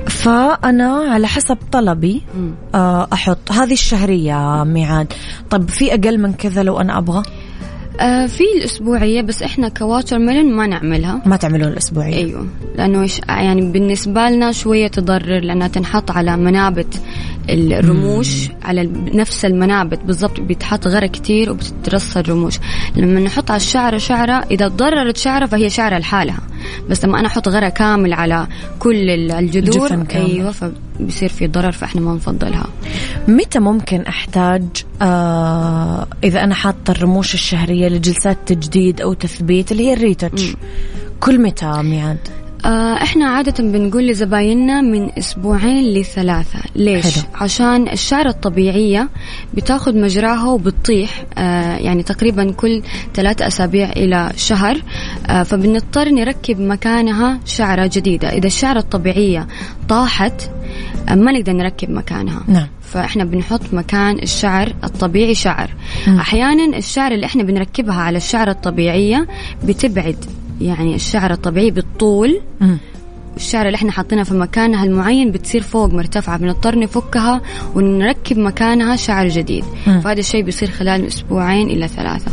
فأنا 0.07 1.05
على 1.09 1.27
حسب 1.27 1.57
طلبي 1.71 2.21
مم. 2.37 2.51
آه، 2.75 3.07
أحط. 3.13 3.51
هذه 3.51 3.73
الشهرية 3.73 4.63
ميعاد 4.63 5.13
طب 5.49 5.69
في 5.69 5.93
أقل 5.93 6.17
من 6.17 6.33
كذا 6.33 6.63
لو 6.63 6.79
أنا 6.79 6.97
أبغى؟ 6.97 7.23
آه 7.99 8.25
في 8.27 8.43
الأسبوعية 8.57 9.21
بس 9.21 9.43
إحنا 9.43 9.69
ك 9.69 10.19
Watermelon 10.19 10.53
ما 10.53 10.67
نعملها. 10.67 11.21
ما 11.25 11.35
تعملون 11.35 11.67
الأسبوعية. 11.71 12.15
أيوه 12.15 12.47
لأنه 12.77 13.07
إيش- 13.07 13.29
يعني 13.29 13.61
بالنسبة 13.71 14.29
لنا 14.29 14.51
شوية 14.51 14.87
تضرر 14.87 15.39
لأنها 15.39 15.67
تنحط 15.67 16.11
على 16.11 16.37
منابت 16.37 17.01
الرموش 17.49 18.49
على 18.63 18.81
ال- 18.81 19.17
نفس 19.17 19.45
المنابت 19.45 19.99
بالضبط 20.05 20.39
بيتحط 20.39 20.87
غرة 20.87 21.05
كتير 21.07 21.51
وبتترص 21.51 22.17
الرموش. 22.17 22.59
لما 22.95 23.19
نحط 23.19 23.51
على 23.51 23.57
الشعرة 23.57 23.97
شعرة 23.97 24.33
إذا 24.51 24.67
تضررت 24.67 25.17
شعرة 25.17 25.45
فهي 25.45 25.69
شعرة 25.69 25.97
لحالها. 25.97 26.39
بس 26.89 27.05
لما 27.05 27.19
أنا 27.19 27.27
أحط 27.27 27.47
غرة 27.47 27.69
كامل 27.69 28.13
على 28.13 28.47
كل 28.79 29.09
ال- 29.09 29.31
الجذور 29.31 29.87
كامل. 29.89 30.07
أيوه 30.31 30.51
فبصير 30.51 31.29
في 31.29 31.47
ضرر 31.47 31.71
فإحنا 31.71 32.01
ما 32.01 32.13
نفضلها. 32.13 32.65
متى 33.27 33.59
ممكن 33.59 34.01
أحتاج 34.01 34.63
آه 35.01 36.07
إذا 36.23 36.43
أنا 36.43 36.55
حاطة 36.55 36.91
الرموش 36.91 37.35
الشهريه 37.85 37.97
لجلسات 37.97 38.37
تجديد 38.45 39.01
أو 39.01 39.13
تثبيت 39.13 39.71
اللي 39.71 39.87
هي 39.87 39.93
الريتاتش. 39.93 40.55
كل 41.19 41.41
متى 41.41 41.81
ميعاد؟ 41.81 42.17
آه 42.65 42.93
إحنا 42.93 43.25
عادة 43.25 43.63
بنقول 43.63 44.07
لزبايننا 44.07 44.81
من 44.81 45.11
أسبوعين 45.17 45.93
لثلاثة. 45.93 46.59
ليش؟ 46.75 47.05
حلو. 47.05 47.23
عشان 47.35 47.89
الشعر 47.89 48.27
الطبيعية 48.27 49.09
بتاخد 49.53 49.95
مجراها 49.95 50.47
وبتطيح 50.47 51.25
آه 51.37 51.77
يعني 51.77 52.03
تقريبا 52.03 52.51
كل 52.51 52.81
ثلاثة 53.13 53.47
أسابيع 53.47 53.89
إلى 53.91 54.31
شهر 54.37 54.81
آه 55.27 55.43
فبنضطر 55.43 56.09
نركب 56.09 56.59
مكانها 56.59 57.39
شعرة 57.45 57.89
جديدة. 57.93 58.29
إذا 58.29 58.47
الشعرة 58.47 58.79
الطبيعية 58.79 59.47
طاحت 59.89 60.49
آه 61.09 61.15
ما 61.15 61.31
نقدر 61.31 61.53
نركب 61.53 61.89
مكانها. 61.89 62.43
نعم. 62.47 62.67
فإحنا 62.91 63.23
بنحط 63.23 63.73
مكان 63.73 64.19
الشعر 64.19 64.73
الطبيعي 64.83 65.35
شعر. 65.35 65.69
أحيانا 66.07 66.77
الشعر 66.77 67.11
اللي 67.11 67.25
إحنا 67.25 67.43
بنركبها 67.43 67.95
على 67.95 68.17
الشعر 68.17 68.49
الطبيعية 68.49 69.27
بتبعد 69.63 70.25
يعني 70.61 70.95
الشعر 70.95 71.31
الطبيعي 71.31 71.71
بالطول. 71.71 72.41
مم. 72.61 72.77
الشعر 73.37 73.65
اللي 73.65 73.75
إحنا 73.75 73.91
حاطينها 73.91 74.23
في 74.23 74.33
مكانها 74.33 74.83
المعين 74.83 75.31
بتصير 75.31 75.61
فوق 75.61 75.93
مرتفعة 75.93 76.37
بنضطر 76.37 76.79
نفكها 76.79 77.41
ونركب 77.75 78.37
مكانها 78.37 78.95
شعر 78.95 79.27
جديد. 79.27 79.63
مم. 79.87 80.01
فهذا 80.01 80.19
الشيء 80.19 80.43
بيصير 80.43 80.69
خلال 80.71 81.07
أسبوعين 81.07 81.69
إلى 81.69 81.87
ثلاثة. 81.87 82.31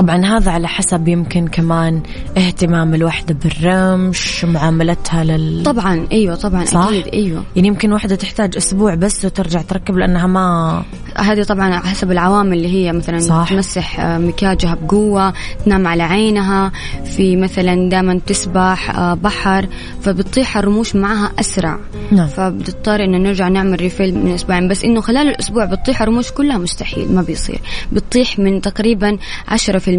طبعا 0.00 0.24
هذا 0.26 0.50
على 0.50 0.68
حسب 0.68 1.08
يمكن 1.08 1.48
كمان 1.48 2.02
اهتمام 2.36 2.94
الوحدة 2.94 3.36
بالرمش 3.44 4.44
معاملتها 4.44 5.24
لل 5.24 5.62
طبعا 5.62 6.06
أيوه 6.12 6.34
طبعا 6.34 6.64
صح؟ 6.64 6.88
أكيد 6.88 7.06
أيوه 7.12 7.42
يعني 7.56 7.68
يمكن 7.68 7.92
واحدة 7.92 8.16
تحتاج 8.16 8.56
أسبوع 8.56 8.94
بس 8.94 9.24
وترجع 9.24 9.62
تركب 9.62 9.98
لأنها 9.98 10.26
ما 10.26 10.82
هذه 11.16 11.42
طبعا 11.42 11.64
على 11.64 11.80
حسب 11.80 12.12
العوامل 12.12 12.52
اللي 12.52 12.68
هي 12.68 12.92
مثلا 12.92 13.18
صح. 13.18 13.46
تمسح 13.50 14.00
آه، 14.00 14.18
مكياجها 14.18 14.74
بقوة 14.74 15.32
تنام 15.64 15.86
على 15.86 16.02
عينها 16.02 16.72
في 17.04 17.36
مثلا 17.36 17.88
دائما 17.88 18.20
تسبح 18.26 18.98
آه، 18.98 19.14
بحر 19.14 19.66
فبتطيح 20.02 20.56
الرموش 20.56 20.96
معها 20.96 21.32
أسرع 21.40 21.78
نعم. 22.12 22.26
فبتضطر 22.26 23.04
إنه 23.04 23.18
نرجع 23.18 23.48
نعمل 23.48 23.80
ريفيل 23.80 24.18
من 24.18 24.34
أسبوعين 24.34 24.68
بس 24.68 24.84
إنه 24.84 25.00
خلال 25.00 25.28
الأسبوع 25.28 25.64
بتطيح 25.64 26.02
الرموش 26.02 26.32
كلها 26.32 26.58
مستحيل 26.58 27.12
ما 27.12 27.22
بيصير 27.22 27.60
بتطيح 27.92 28.38
من 28.38 28.60
تقريبا 28.60 29.18
10% 29.48 29.89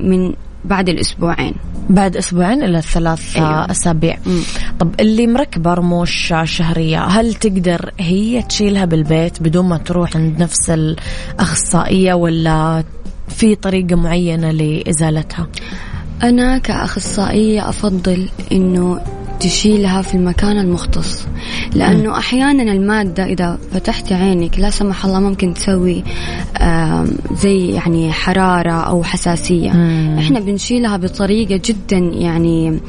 من 0.00 0.32
بعد 0.64 0.88
الأسبوعين 0.88 1.54
بعد 1.90 2.16
أسبوعين 2.16 2.62
إلى 2.62 2.82
ثلاث 2.82 3.36
أيوة. 3.36 3.70
أسابيع 3.70 4.16
مم. 4.26 4.40
طب 4.78 4.94
اللي 5.00 5.26
مركبة 5.26 5.74
رموش 5.74 6.34
شهرية 6.44 7.04
هل 7.04 7.34
تقدر 7.34 7.90
هي 8.00 8.42
تشيلها 8.42 8.84
بالبيت 8.84 9.42
بدون 9.42 9.68
ما 9.68 9.76
تروح 9.76 10.16
عند 10.16 10.42
نفس 10.42 10.70
الأخصائية 10.70 12.14
ولا 12.14 12.84
في 13.28 13.54
طريقة 13.54 13.96
معينة 13.96 14.50
لإزالتها 14.50 15.46
أنا 16.22 16.58
كأخصائية 16.58 17.68
أفضل 17.68 18.28
إنه 18.52 19.00
تشيلها 19.40 20.02
في 20.02 20.14
المكان 20.14 20.58
المختص. 20.58 21.26
لأنه 21.74 22.18
أحيانا 22.18 22.72
المادة 22.72 23.24
إذا 23.24 23.58
فتحت 23.72 24.12
عينك 24.12 24.58
لا 24.58 24.70
سمح 24.70 25.04
الله 25.04 25.20
ممكن 25.20 25.54
تسوي 25.54 26.04
زي 27.34 27.66
يعني 27.68 28.12
حرارة 28.12 28.72
أو 28.72 29.02
حساسية. 29.02 29.70
مم. 29.70 30.16
إحنا 30.18 30.40
بنشيلها 30.40 30.96
بطريقة 30.96 31.60
جدا 31.64 31.98
يعني 31.98 32.80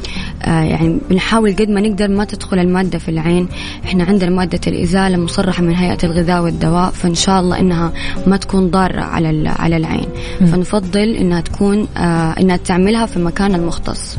آه، 0.43 0.61
يعني 0.61 0.99
بنحاول 1.09 1.55
قد 1.55 1.69
ما 1.69 1.81
نقدر 1.81 2.07
ما 2.07 2.25
تدخل 2.25 2.59
المادة 2.59 2.99
في 2.99 3.09
العين. 3.09 3.47
إحنا 3.85 4.03
عندنا 4.03 4.29
مادة 4.29 4.59
الإزالة 4.67 5.17
مصرحة 5.17 5.63
من 5.63 5.75
هيئة 5.75 5.97
الغذاء 6.03 6.43
والدواء 6.43 6.89
فإن 6.89 7.15
شاء 7.15 7.39
الله 7.39 7.59
إنها 7.59 7.91
ما 8.27 8.37
تكون 8.37 8.69
ضارة 8.69 9.01
على 9.01 9.49
على 9.49 9.77
العين. 9.77 10.07
فنفضل 10.39 11.09
إنها 11.09 11.41
تكون 11.41 11.87
آه، 11.97 12.35
إنها 12.39 12.57
تعملها 12.57 13.05
في 13.05 13.17
المكان 13.17 13.55
المختص. 13.55 14.17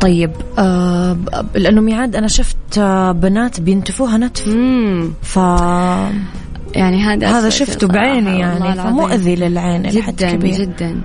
طيب 0.00 0.30
آه 0.58 1.16
لأنه 1.54 1.80
ميعاد 1.80 2.16
أنا 2.16 2.28
شفت 2.28 2.78
آه 2.78 3.12
بنات 3.12 3.60
بينتفوها 3.60 4.18
نتف 4.18 4.48
مم. 4.48 5.12
ف 5.22 5.36
يعني 6.74 7.02
هذا 7.02 7.38
هذا 7.38 7.48
شفته 7.48 7.86
بعيني 7.86 8.38
يعني. 8.38 8.74
فمؤذي 8.74 9.34
للعين 9.34 9.82
جدا 9.82 10.30
كبير 10.32 10.54
جدا 10.54 11.00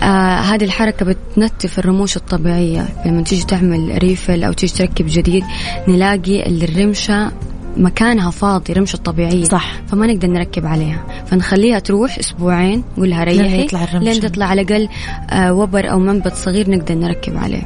آه 0.00 0.36
هذه 0.36 0.64
الحركة 0.64 1.06
بتنتف 1.06 1.78
الرموش 1.78 2.16
الطبيعية 2.16 2.88
لما 3.06 3.22
تيجي 3.22 3.44
تعمل 3.44 3.98
ريفل 4.02 4.44
أو 4.44 4.52
تيجي 4.52 4.72
تركب 4.72 5.06
جديد 5.08 5.44
نلاقي 5.88 6.46
الرمشة 6.64 7.32
مكانها 7.76 8.30
فاضي 8.30 8.72
رمشة 8.72 8.96
طبيعية 8.96 9.44
صح. 9.44 9.72
فما 9.88 10.06
نقدر 10.06 10.28
نركب 10.28 10.66
عليها 10.66 11.04
فنخليها 11.26 11.78
تروح 11.78 12.18
أسبوعين 12.18 12.84
نقول 12.96 13.10
لها 13.10 13.24
لين 13.24 13.42
ريحي 13.42 13.64
يطلع 13.64 13.84
الرمشة. 13.84 14.04
لين 14.12 14.20
تطلع 14.20 14.46
على 14.46 14.62
الأقل 14.62 14.88
آه 15.30 15.52
وبر 15.52 15.90
أو 15.90 15.98
منبت 15.98 16.34
صغير 16.34 16.70
نقدر 16.70 16.94
نركب 16.94 17.36
عليه 17.36 17.62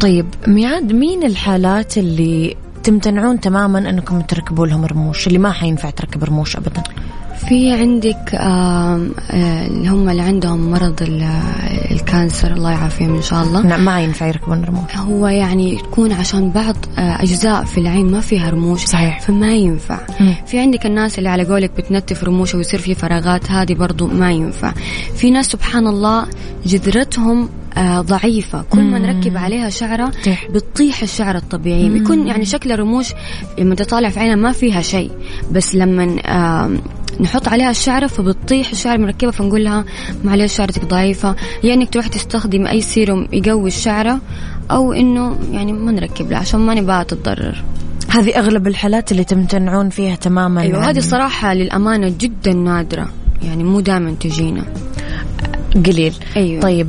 طيب 0.00 0.26
ميعاد 0.46 0.92
مين 0.92 1.22
الحالات 1.22 1.98
اللي 1.98 2.56
تمتنعون 2.84 3.40
تماما 3.40 3.78
أنكم 3.78 4.20
تركبوا 4.20 4.66
لهم 4.66 4.84
رموش؟ 4.84 5.26
اللي 5.26 5.38
ما 5.38 5.52
حينفع 5.52 5.90
تركب 5.90 6.24
رموش 6.24 6.56
ابدا. 6.56 6.82
في 7.48 7.72
عندك 7.72 8.34
آم، 8.34 9.10
آه، 9.30 9.66
اللي 9.66 9.88
هم 9.88 10.08
اللي 10.08 10.22
عندهم 10.22 10.70
مرض 10.70 11.02
ال- 11.02 11.28
الكانسر 11.90 12.52
الله 12.52 12.70
يعافيهم 12.70 13.14
إن 13.16 13.22
شاء 13.22 13.42
الله. 13.42 13.60
نعم 13.66 13.84
ما 13.84 14.00
ينفع 14.00 14.26
يركبون 14.26 14.64
رموش. 14.64 14.96
هو 14.96 15.26
يعني 15.28 15.76
تكون 15.76 16.12
عشان 16.12 16.50
بعض 16.50 16.76
آه، 16.98 17.22
أجزاء 17.22 17.64
في 17.64 17.78
العين 17.78 18.10
ما 18.10 18.20
فيها 18.20 18.50
رموش 18.50 18.84
صحيح. 18.84 19.20
فما 19.20 19.52
ينفع. 19.54 19.98
مم. 20.20 20.34
في 20.46 20.58
عندك 20.58 20.86
الناس 20.86 21.18
اللي 21.18 21.28
على 21.28 21.44
قولك 21.44 21.70
بتنتف 21.78 22.24
رموش 22.24 22.54
ويصير 22.54 22.80
في 22.80 22.94
فراغات 22.94 23.50
هذه 23.50 23.74
برضو 23.74 24.06
ما 24.06 24.32
ينفع. 24.32 24.72
في 25.16 25.30
ناس 25.30 25.46
سبحان 25.46 25.86
الله 25.86 26.26
جذرتهم 26.66 27.48
ضعيفة. 27.78 28.62
كل 28.70 28.82
ما 28.82 28.98
نركب 28.98 29.36
عليها 29.36 29.70
شعرة 29.70 30.08
تطيح. 30.08 30.48
بتطيح 30.50 31.02
الشعر 31.02 31.36
الطبيعي. 31.36 31.88
بيكون 31.88 32.26
يعني 32.26 32.44
شكل 32.44 32.72
الرموش 32.72 33.12
لما 33.58 33.74
تطالع 33.74 34.08
في 34.08 34.20
عينها 34.20 34.36
ما 34.36 34.52
فيها 34.52 34.82
شيء. 34.82 35.10
بس 35.52 35.74
لما 35.74 36.16
آه 36.26 36.70
نحط 37.20 37.48
عليها 37.48 37.70
الشعرة 37.70 38.06
فبتطيح 38.06 38.70
الشعر 38.70 38.98
مركبة 38.98 39.30
فنقول 39.30 39.64
لها 39.64 39.84
معلش 40.24 40.56
شعرتك 40.56 40.84
ضعيفة. 40.84 41.36
يا 41.64 41.74
إنك 41.74 41.90
تروح 41.90 42.06
تستخدم 42.06 42.66
أي 42.66 42.80
سيروم 42.80 43.28
يقوي 43.32 43.68
الشعرة 43.68 44.20
أو 44.70 44.92
إنه 44.92 45.38
يعني 45.52 45.72
ما 45.72 45.92
نركب 45.92 46.30
لها 46.30 46.38
عشان 46.38 46.60
ما 46.60 46.74
نبغاها 46.74 47.02
تتضرر. 47.02 47.64
هذه 48.08 48.38
أغلب 48.38 48.66
الحالات 48.66 49.12
اللي 49.12 49.24
تمتنعون 49.24 49.88
فيها 49.88 50.14
تماما 50.14 50.60
أيوه 50.60 50.90
هذه 50.90 50.98
الصراحة 50.98 51.54
للأمانة 51.54 52.14
جدا 52.18 52.52
نادرة. 52.52 53.08
يعني 53.42 53.64
مو 53.64 53.80
دائما 53.80 54.14
تجينا. 54.20 54.64
قليل. 55.86 56.14
أيوة. 56.36 56.60
طيب 56.60 56.88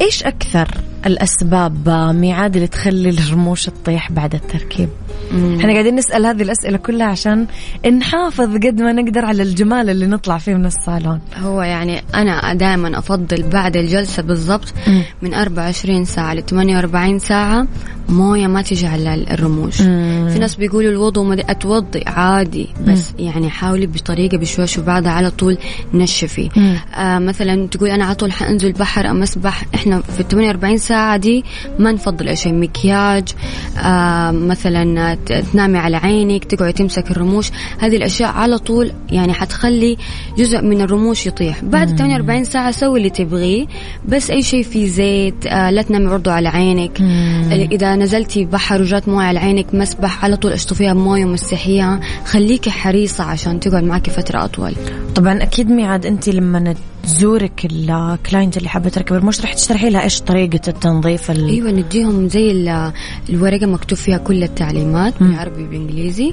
إيش 0.00 0.22
أكثر 0.22 0.68
الأسباب 1.06 1.88
آه، 1.88 2.12
ميعاد 2.12 2.56
اللي 2.56 2.68
تخلي 2.68 3.08
الرموش 3.08 3.64
تطيح 3.64 4.12
بعد 4.12 4.34
التركيب؟ 4.34 4.88
إحنا 5.32 5.72
قاعدين 5.72 5.94
نسأل 5.96 6.26
هذه 6.26 6.42
الأسئلة 6.42 6.76
كلها 6.76 7.06
عشان 7.06 7.46
نحافظ 7.98 8.54
قد 8.56 8.80
ما 8.80 8.92
نقدر 8.92 9.24
على 9.24 9.42
الجمال 9.42 9.90
اللي 9.90 10.06
نطلع 10.06 10.38
فيه 10.38 10.54
من 10.54 10.66
الصالون. 10.66 11.20
هو 11.42 11.62
يعني 11.62 12.02
أنا 12.14 12.54
دائما 12.54 12.98
أفضل 12.98 13.42
بعد 13.42 13.76
الجلسة 13.76 14.22
بالضبط 14.22 14.74
مم. 14.86 15.02
من 15.22 15.34
24 15.34 16.04
ساعة 16.04 16.34
ل 16.34 16.42
48 16.42 17.18
ساعة. 17.18 17.66
موية 18.08 18.46
ما 18.46 18.62
تجي 18.62 18.86
على 18.86 19.14
الرموش. 19.30 19.80
مم. 19.80 20.28
في 20.32 20.38
ناس 20.38 20.54
بيقولوا 20.54 20.90
الوضوء 20.90 21.24
ما 21.24 21.36
أتوضي 21.40 22.04
عادي 22.06 22.68
بس 22.86 23.12
يعني 23.18 23.50
حاولي 23.50 23.86
بطريقة 23.86 24.38
بشويش 24.38 24.78
وبعدها 24.78 25.12
على 25.12 25.30
طول 25.30 25.58
نشفي. 25.94 26.48
مم. 26.56 26.76
آه 26.94 27.18
مثلا 27.18 27.66
تقول 27.68 27.88
أنا 27.90 28.04
على 28.04 28.14
طول 28.14 28.32
حأنزل 28.32 28.72
بحر 28.72 29.10
أم 29.10 29.22
أسبح 29.22 29.64
إحنا 29.74 30.00
في 30.00 30.20
ال 30.20 30.28
48 30.28 30.78
ساعة 30.78 31.16
دي 31.16 31.44
ما 31.78 31.92
نفضل 31.92 32.36
شيء 32.36 32.52
مكياج. 32.54 33.28
آه 33.78 34.30
مثلا 34.30 35.13
تنامي 35.14 35.78
على 35.78 35.96
عينك 35.96 36.44
تقعدي 36.44 36.72
تمسك 36.72 37.10
الرموش. 37.10 37.50
هذه 37.78 37.96
الأشياء 37.96 38.30
على 38.30 38.58
طول 38.58 38.92
يعني 39.10 39.32
حتخلي 39.32 39.96
جزء 40.38 40.60
من 40.62 40.80
الرموش 40.80 41.26
يطيح. 41.26 41.64
بعد 41.64 41.98
48 41.98 42.44
ساعة 42.44 42.70
سوي 42.70 42.98
اللي 42.98 43.10
تبغيه 43.10 43.66
بس 44.08 44.30
أي 44.30 44.42
شيء 44.42 44.62
فيه 44.62 44.86
زيت 44.88 45.46
آه 45.46 45.70
لا 45.70 45.82
تنامي 45.82 46.06
برضو 46.08 46.30
على 46.30 46.48
عينك. 46.48 47.00
إذا 47.72 47.96
نزلتي 47.96 48.44
بحر 48.44 48.80
وجات 48.80 49.08
موية 49.08 49.26
على 49.26 49.38
عينك 49.38 49.74
مسبح 49.74 50.24
على 50.24 50.36
طول 50.36 50.52
اشطفيها 50.52 50.94
بموية 50.94 51.24
ومسحيها 51.24 52.00
خليكي 52.24 52.70
حريصة 52.70 53.24
عشان 53.24 53.60
تقعد 53.60 53.84
معك 53.84 54.10
فترة 54.10 54.44
أطول. 54.44 54.72
طبعا 55.14 55.42
أكيد 55.42 55.70
ميعاد 55.70 56.06
انت 56.06 56.28
لما 56.28 56.74
تزورك 57.04 57.64
الكلاينت 57.64 58.56
اللي 58.56 58.68
حابة 58.68 58.88
تركب 58.88 59.12
الرموش 59.16 59.40
راح 59.40 59.54
تشرحي 59.54 59.90
لها 59.90 60.02
إيش 60.02 60.20
طريقة 60.20 60.60
التنظيف 60.68 61.30
ال... 61.30 61.48
أيوه 61.48 61.70
نديهم 61.70 62.28
زي 62.28 62.50
ال- 62.50 62.92
الورقة 63.30 63.66
مكتوب 63.66 63.98
فيها 63.98 64.18
كل 64.18 64.42
التعليمات 64.42 65.14
بالعربي 65.22 65.62
وبالانجليزي 65.64 66.32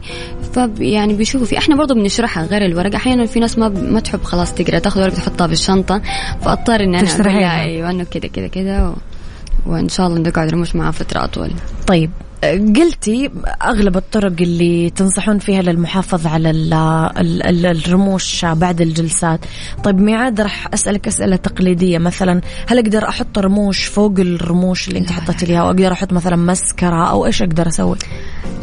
ف 0.54 0.60
يعني 0.80 1.14
بيشوفوا 1.14 1.48
في 1.48 1.58
إحنا 1.58 1.76
برضو 1.76 1.94
بنشرحها 1.94 2.46
غير 2.46 2.66
الورقة. 2.66 2.96
أحيانا 2.96 3.26
في 3.26 3.40
ناس 3.40 3.58
ما 3.58 3.68
ب- 3.68 3.84
ما 3.84 4.00
تحب 4.00 4.24
خلاص 4.24 4.54
تقرأ 4.54 4.80
تاخذ 4.80 5.02
ورقة 5.02 5.16
تحطها 5.16 5.48
في 5.48 5.54
الشنطه 5.54 6.02
فأضطر 6.42 6.76
اني 6.84 7.00
أنا 7.00 7.08
لها 7.08 7.62
أيوه 7.62 7.90
إنه 7.92 8.04
كذا 8.04 8.28
كذا 8.30 8.48
كذا 8.48 8.88
و... 8.88 8.94
وإن 9.66 9.90
شاء 9.90 10.08
الله 10.08 10.20
نقعد 10.20 10.50
رموش 10.50 10.76
معاه 10.76 10.92
فتره 10.92 11.24
اطول 11.24 11.52
طيب. 11.88 12.12
قلتي 12.44 13.30
أغلب 13.62 13.98
الطرق 13.98 14.34
اللي 14.42 14.90
تنصحون 14.90 15.40
فيها 15.40 15.62
للمحافظة 15.62 16.30
على 16.30 16.50
ال 16.50 16.74
ال 16.74 17.44
ال 17.44 17.66
الرموش 17.66 18.46
بعد 18.46 18.82
الجلسات. 18.82 19.40
طيب 19.84 20.00
ميعاد 20.00 20.42
راح 20.42 20.74
أسألك 20.74 21.08
أسئلة 21.08 21.36
تقليدية. 21.36 21.98
مثلا 21.98 22.42
هل 22.68 22.80
أقدر 22.80 23.08
أحط 23.08 23.38
رموش 23.38 23.86
فوق 23.86 24.20
الرموش 24.20 24.88
اللي 24.88 25.00
أنت 25.00 25.12
حطيتي 25.12 25.46
ليها؟ 25.46 25.62
أو 25.62 25.68
أقدر 25.68 25.92
أحط 25.92 26.14
مثلا 26.14 26.36
مسكرة 26.36 27.10
أو 27.10 27.26
إيش 27.26 27.42
أقدر 27.42 27.68
أسوي؟ 27.68 27.98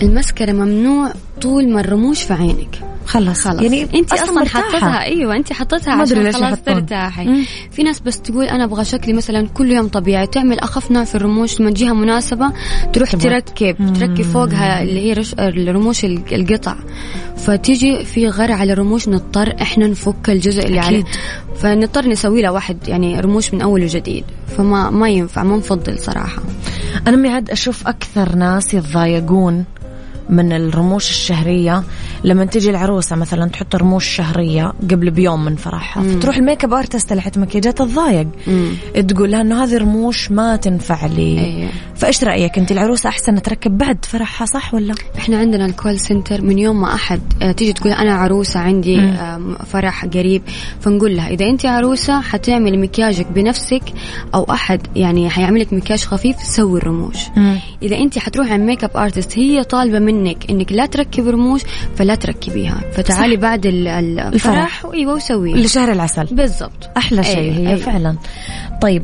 المسكرة 0.03 0.53
ممنوع 0.53 1.13
طول 1.41 1.69
ما 1.69 1.81
الرموش 1.81 2.23
في 2.23 2.33
عينك. 2.33 2.98
خلاص. 3.09 3.45
خلاص. 3.45 3.63
يعني 3.63 3.89
انت 3.95 4.13
أصلا 4.13 4.33
مرتاحة. 4.33 4.63
حطيتها. 4.69 5.03
أيوه 5.03 5.37
انت 5.37 5.53
حطيتها 5.53 5.93
عشان 5.93 6.33
خلاص. 6.33 6.59
ترتاحي. 6.67 7.45
في 7.71 7.83
ناس 7.83 8.01
بس 8.01 8.21
تقول 8.21 8.45
أنا 8.45 8.65
أبغى 8.65 8.85
شكلي 8.85 9.13
مثلا 9.13 9.47
كل 9.55 9.73
يوم 9.73 9.89
طبيعي. 9.89 10.27
تعمل 10.27 10.59
أخف 10.59 10.91
نوع 10.91 11.05
في 11.05 11.15
الرموش 11.15 11.61
لما 11.61 11.71
تجيها 11.71 11.93
مناسبة 11.93 12.53
تروح. 12.93 13.11
تركب. 13.17 13.77
تركب 13.99 14.23
فوقها 14.23 14.83
اللي 14.83 15.01
هي 15.01 15.13
رش... 15.13 15.35
الرموش 15.39 16.05
ال- 16.05 16.23
القطع. 16.35 16.77
فتيجي 17.37 18.05
في 18.05 18.29
غر 18.29 18.53
على 18.53 18.73
الرموش 18.73 19.09
نضطر 19.09 19.55
إحنا 19.63 19.87
نفك 19.87 20.31
الجزء 20.31 20.67
اللي 20.67 20.81
أكيد. 20.81 20.87
عليه 20.87 21.05
فنضطر 21.57 22.09
نسوي 22.09 22.43
له 22.43 22.53
واحد 22.53 22.89
يعني 22.89 23.21
رموش 23.21 23.55
من 23.55 23.61
أول 23.63 23.83
وجديد. 23.83 24.25
فما 24.59 24.91
ما 24.91 25.09
ينفع 25.09 25.43
ما 25.43 25.57
نفضل 25.57 25.99
صراحة. 25.99 26.43
أنا 27.07 27.17
ميعاد 27.17 27.51
أشوف 27.51 27.87
أكثر 27.89 28.35
ناس 28.37 28.75
يتضايقون 28.75 29.65
من 30.31 30.53
الرموش 30.53 31.11
الشهرية. 31.11 31.83
لما 32.25 32.45
تجي 32.45 32.71
العروسة 32.71 33.17
مثلا 33.17 33.49
تحط 33.49 33.77
رموش 33.77 34.07
شهرية 34.07 34.73
قبل 34.91 35.11
بيوم 35.11 35.45
من 35.45 35.57
فرحها 35.57 36.03
فتروح 36.03 36.37
ال 36.37 36.65
makeup 36.65 36.73
artist 36.75 37.11
اللي 37.13 37.23
حتى 37.23 37.41
مكياجات 37.41 37.79
تتضايق 37.79 38.29
تقول 39.09 39.31
لها 39.31 39.41
إنه 39.41 39.65
هذه 39.65 39.77
رموش 39.79 40.31
ما 40.31 40.57
تنفع 40.57 41.07
لي. 41.07 41.39
أيوة. 41.45 41.71
فإيش 41.97 42.25
رأيك 42.25 42.59
أنت؟ 42.59 42.73
العروسة 42.73 43.09
أحسن 43.09 43.43
تركب 43.43 43.79
بعد 43.79 44.05
فرحها 44.05 44.47
صح 44.47 44.75
ولا؟ 44.75 44.95
إحنا 45.19 45.39
عندنا 45.39 45.67
ال 45.67 45.74
call 45.74 46.01
center 46.01 46.43
من 46.43 46.59
يوم 46.59 46.81
ما 46.81 46.95
أحد 46.95 47.21
آه، 47.43 47.53
تيجي 47.53 47.73
تقول 47.73 47.93
أنا 47.93 48.15
عروسة 48.15 48.61
عندي 48.61 48.99
آم، 48.99 49.55
فرح 49.55 50.05
قريب 50.05 50.43
فنقول 50.81 51.17
لها 51.17 51.29
إذا 51.29 51.47
أنت 51.47 51.67
عروسة 51.67 52.21
حتعملي 52.21 52.77
مكياجك 52.77 53.27
بنفسك 53.33 53.83
أو 54.35 54.43
أحد 54.51 54.81
يعني 54.97 55.31
حيعمل 55.31 55.61
لك 55.61 55.73
مكياج 55.73 56.05
خفيف 56.05 56.37
سوي 56.43 56.79
الرموش. 56.79 57.17
إذا 57.83 57.97
أنت 57.97 58.19
حتروحي 58.19 58.53
عند 58.53 58.63
makeup 58.63 58.97
artist 58.97 59.39
هي 59.39 59.65
طالبة 59.65 59.99
منك 59.99 60.51
إنك 60.51 60.73
لا 60.73 60.87
تركبي 60.87 61.31
رموش 61.31 61.61
فلا 61.97 62.08
تركبيها 62.15 62.81
فتعالي 62.93 63.35
صح. 63.37 63.41
بعد 63.43 63.67
ال- 63.67 63.89
ال- 63.89 64.21
الفرح. 64.21 64.87
أيوه 64.95 65.15
وسوي. 65.15 65.53
لشهر 65.55 65.93
العسل. 65.93 66.25
بالضبط. 66.25 66.91
أحلى 66.97 67.23
شيء 67.25 67.39
أيوة، 67.39 67.55
هي 67.57 67.69
أيوة. 67.69 67.81
فعلا. 67.81 68.17
طيب 68.83 69.03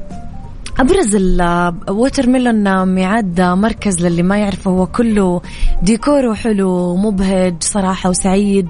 أبرز 0.81 1.15
ال 1.17 2.27
Watermelon 2.27 2.89
ميعاد 2.89 3.41
مركز 3.41 4.07
للي 4.07 4.23
ما 4.23 4.39
يعرفه 4.39 4.71
هو 4.71 4.87
كله 4.87 5.41
ديكوره 5.83 6.35
حلو 6.35 6.97
مبهج 6.97 7.55
صراحة 7.61 8.11
وسعيد. 8.11 8.69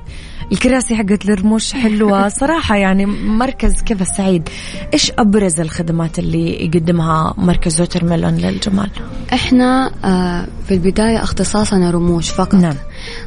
الكراسي 0.55 0.97
حقت 0.97 1.25
الرموش 1.25 1.73
حلوة 1.73 2.29
صراحة 2.41 2.77
يعني 2.77 3.07
مركز 3.07 3.83
كذا 3.83 4.05
سعيد 4.05 4.49
إيش 4.95 5.13
أبرز 5.19 5.61
الخدمات 5.61 6.19
اللي 6.19 6.65
يقدمها 6.65 7.35
مركز 7.39 7.81
Watermelon 7.81 8.35
للجمال 8.37 8.91
إحنا 9.33 9.91
آه، 10.05 10.47
في 10.69 10.75
البداية 10.75 11.23
اختصاصنا 11.23 11.91
رموش 11.91 12.31
فقط 12.31 12.55
نعم. 12.55 12.75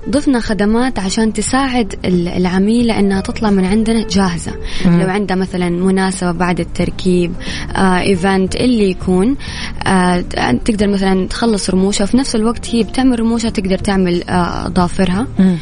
ضفنا 0.10 0.40
خدمات 0.40 1.00
عشان 1.00 1.34
تساعد 1.34 1.96
ال- 2.06 2.28
العميلة 2.28 3.00
إنها 3.00 3.22
تطلع 3.22 3.50
من 3.50 3.66
عندنا 3.66 4.08
جاهزة 4.08 4.52
مم. 4.86 5.02
لو 5.02 5.10
عندها 5.10 5.36
مثلا 5.38 5.70
مناسبة 5.70 6.32
بعد 6.32 6.60
التركيب 6.60 7.34
آه 7.76 8.00
event 8.00 8.56
اللي 8.56 8.90
يكون 8.90 9.36
آه 9.88 10.22
تقدر 10.66 10.88
مثلا 10.88 11.28
تخلص 11.28 11.70
رموشها 11.70 12.06
في 12.06 12.18
نفس 12.18 12.36
الوقت 12.36 12.70
هي 12.76 12.84
بتعمل 12.84 13.20
رموشها 13.20 13.50
تقدر 13.50 13.78
تعمل 13.78 14.24
آه 14.30 14.68
أظافرها 14.68 15.28
مم. 15.40 15.58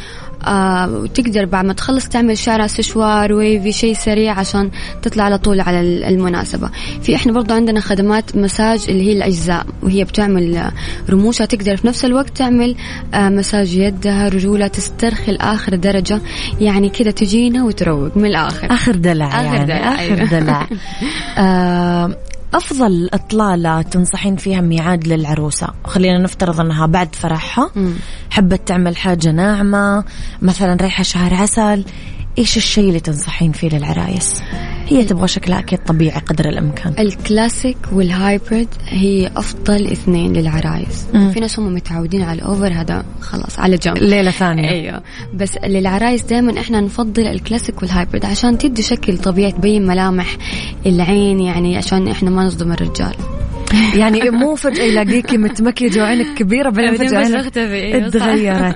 آه 0.46 0.90
وتقدر 0.90 1.44
بعد 1.44 1.64
ما 1.64 1.72
تخلص 1.72 2.08
تعمل 2.08 2.38
شعرها 2.38 2.66
سشوار 2.66 3.32
wavy 3.32 3.72
شيء 3.72 3.94
سريع 3.94 4.32
عشان 4.38 4.70
تطلع 5.02 5.24
على 5.24 5.38
طول 5.38 5.60
على 5.60 5.80
ال- 5.80 6.04
المناسبة. 6.04 6.70
في 7.02 7.14
إحنا 7.16 7.32
برضو 7.32 7.54
عندنا 7.54 7.80
خدمات 7.80 8.36
مساج 8.36 8.84
اللي 8.88 9.02
هي 9.08 9.12
الأجزاء 9.12 9.66
وهي 9.82 10.04
بتعمل 10.04 10.56
آه، 10.56 10.72
رموشها. 11.10 11.44
تقدر 11.44 11.76
في 11.76 11.86
نفس 11.86 12.04
الوقت 12.04 12.36
تعمل 12.36 12.76
آه 13.14 13.28
مساج 13.28 13.74
يدها 13.76 14.28
رجولها 14.28 14.68
تسترخي 14.68 15.32
لآخر 15.32 15.74
درجة. 15.76 16.20
يعني 16.60 16.88
كده 16.88 17.10
تجينا 17.10 17.64
وتروق 17.64 18.16
من 18.16 18.26
الآخر. 18.26 18.72
آخر 18.72 18.94
دلع 18.96 19.28
آخر 19.28 19.44
يعني 19.54 19.64
دلع، 19.64 19.94
آخر 19.94 19.98
أيوة. 20.00 20.24
دلع. 20.24 20.66
آه 21.38 22.16
أفضل 22.56 23.10
إطلالة 23.12 23.82
تنصحين 23.82 24.36
فيها 24.36 24.60
ميعاد 24.60 25.08
للعروسة 25.08 25.68
خلينا 25.84 26.18
نفترض 26.18 26.60
أنها 26.60 26.86
بعد 26.86 27.14
فرحها. 27.14 27.70
حبت 28.30 28.68
تعمل 28.68 28.96
حاجة 28.96 29.30
ناعمة 29.30 30.04
مثلا 30.42 30.76
رايحة 30.80 31.02
شهر 31.02 31.34
عسل 31.34 31.84
إيش 32.38 32.56
الشيء 32.56 32.88
اللي 32.88 33.00
تنصحين 33.00 33.52
فيه 33.52 33.68
للعرايس؟ 33.68 34.42
هي 34.86 35.04
تبغى 35.04 35.28
شكلها 35.28 35.58
أكيد 35.58 35.78
طبيعي 35.78 36.20
قدر 36.20 36.48
الإمكان. 36.48 36.94
ال 36.98 37.08
classic 37.08 37.76
وال 37.92 38.11
hybrid 38.11 38.68
هي 38.88 39.30
أفضل 39.36 39.86
اثنين 39.86 40.32
للعرايس. 40.32 41.06
مم. 41.14 41.30
في 41.30 41.40
ناس 41.40 41.58
هم 41.58 41.74
متعودين 41.74 42.22
على 42.22 42.38
ال 42.38 42.45
over 42.45 42.72
هذا 42.72 43.04
خلاص 43.20 43.58
على 43.58 43.76
جنب. 43.76 43.98
ليلة 43.98 44.30
ثانية. 44.30 44.68
أيوه. 44.70 45.02
بس 45.34 45.58
للعرايس 45.64 46.22
دائما 46.22 46.60
إحنا 46.60 46.80
نفضل 46.80 47.26
ال 47.26 47.33
classic 47.33 47.82
وال 47.82 47.92
hybrid 47.92 48.24
عشان 48.24 48.58
تدي 48.58 48.82
شكل 48.82 49.18
طبيعي 49.18 49.52
تبين 49.52 49.86
ملامح 49.86 50.36
العين 50.86 51.40
يعني 51.40 51.76
عشان 51.76 52.08
إحنا 52.08 52.30
ما 52.30 52.44
نصدم 52.44 52.72
الرجال. 52.72 53.14
يعني 54.00 54.30
مو 54.30 54.54
فجأة 54.54 54.82
يلاقيكي 54.84 55.36
متمكيجة 55.38 56.02
وعينك 56.02 56.38
كبيرة 56.38 56.70
بعدين 56.70 56.96
فجأة 56.96 57.18
عينك 57.18 57.56
أيوة، 58.28 58.74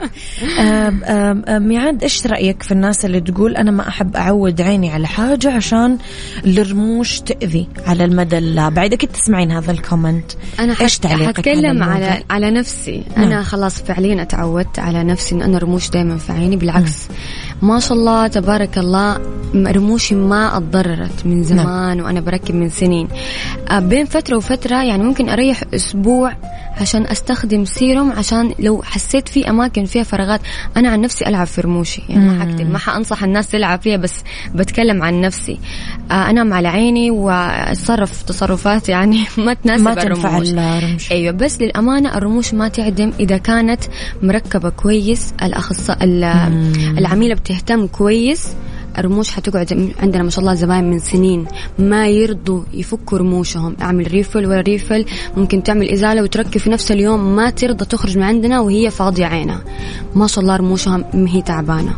آم، 0.58 1.42
ميعاد 1.68 2.02
إيش 2.02 2.26
رأيك 2.26 2.62
في 2.62 2.72
الناس 2.72 3.04
اللي 3.04 3.20
تقول 3.20 3.56
أنا 3.56 3.70
ما 3.70 3.88
أحب 3.88 4.16
أعود 4.16 4.60
عيني 4.60 4.90
على 4.90 5.06
حاجة 5.06 5.50
عشان 5.52 5.98
الرموش 6.46 7.20
تأذي 7.20 7.66
على 7.86 8.04
المدى 8.04 8.38
البعيد 8.38 8.92
أكيد 8.92 9.08
تسمعين 9.10 9.50
هذا 9.50 9.72
الكومنت. 9.72 10.32
أنا 10.60 10.74
إيش 10.80 10.94
حت- 10.94 11.02
تعليقك 11.02 11.38
حتكلم 11.38 11.82
على 11.82 12.04
على؟ 12.04 12.22
على 12.30 12.50
نفسي. 12.50 13.02
نعم. 13.16 13.24
أنا 13.26 13.42
خلاص 13.42 13.82
فعليا 13.82 14.22
اتعودت 14.22 14.78
على 14.78 15.04
نفسي 15.04 15.34
إن 15.34 15.42
أنا 15.42 15.58
رموش 15.58 15.90
دائما 15.90 16.16
في 16.16 16.32
عيني 16.32 16.56
بالعكس. 16.56 17.08
ما 17.62 17.80
شاء 17.80 17.98
الله 17.98 18.26
تبارك 18.26 18.78
الله 18.78 19.20
رموشي 19.54 20.14
ما 20.14 20.56
اتضررت 20.56 21.26
من 21.26 21.42
زمان 21.42 22.00
وأنا 22.00 22.20
بركب 22.20 22.54
من 22.54 22.68
سنين. 22.68 23.08
آه، 23.70 23.78
بين 23.78 24.06
فترة 24.06 24.36
وفترة 24.36 24.82
يعني 24.82 25.02
ممكن 25.02 25.28
أريح 25.28 25.62
أسبوع 25.74 26.32
عشان 26.80 27.06
أستخدم 27.06 27.64
سيروم 27.64 28.12
عشان 28.12 28.54
لو 28.58 28.82
حسيت 28.82 29.28
في 29.28 29.50
أماكن 29.50 29.84
فيها 29.84 30.02
فراغات 30.02 30.40
أنا 30.76 30.88
عن 30.88 31.00
نفسي 31.00 31.26
ألعب 31.26 31.46
في 31.46 31.60
رموشي. 31.60 32.02
يعني 32.08 32.24
ما 32.24 32.42
حكذب 32.42 32.70
ما 32.70 32.78
حأنصح 32.78 33.22
الناس 33.24 33.48
تلعب 33.48 33.82
فيها 33.82 33.96
بس 33.96 34.22
بتكلم 34.54 35.02
عن 35.02 35.20
نفسي. 35.20 35.58
آه، 36.10 36.30
أنام 36.30 36.52
على 36.52 36.68
عيني 36.68 37.10
وأتصرف 37.10 38.22
تصرفات 38.22 38.88
يعني 38.88 39.24
ما 39.46 39.54
تناسب 39.54 39.84
ما 39.84 39.94
تنفع 39.94 40.28
الرموش. 40.28 40.48
أيوه 41.12 41.32
بس 41.32 41.60
للأمانة 41.60 42.16
الرموش 42.16 42.54
ما 42.54 42.68
تعدم 42.68 43.12
إذا 43.20 43.36
كانت 43.36 43.80
مركبة 44.22 44.70
كويس 44.70 45.34
الاخصائي 45.42 46.04
العميلة 46.98 47.34
بتهتم 47.50 47.86
كويس 47.86 48.48
الرموش 48.98 49.30
حتقعد 49.30 49.92
عندنا 50.02 50.22
ما 50.22 50.30
شاء 50.30 50.40
الله 50.40 50.54
زباين 50.54 50.90
من 50.90 50.98
سنين 50.98 51.46
ما 51.78 52.08
يرضوا 52.08 52.62
يفكوا 52.74 53.18
رموشهم. 53.18 53.76
أعمل 53.82 54.12
refill 54.12 54.46
ولا 54.46 54.60
refill 54.60 55.04
ممكن 55.36 55.62
تعمل 55.62 55.88
إزالة 55.90 56.22
وتركب 56.22 56.58
في 56.60 56.70
نفس 56.70 56.92
اليوم 56.92 57.36
ما 57.36 57.50
ترضى 57.50 57.84
تخرج 57.84 58.16
من 58.18 58.22
عندنا 58.24 58.60
وهي 58.60 58.90
فاضية 58.90 59.26
عينها. 59.26 59.64
ما 60.14 60.26
شاء 60.26 60.42
الله 60.42 60.56
رموشها 60.56 60.96
م- 60.96 61.26
هي 61.26 61.42
تعبانة. 61.42 61.94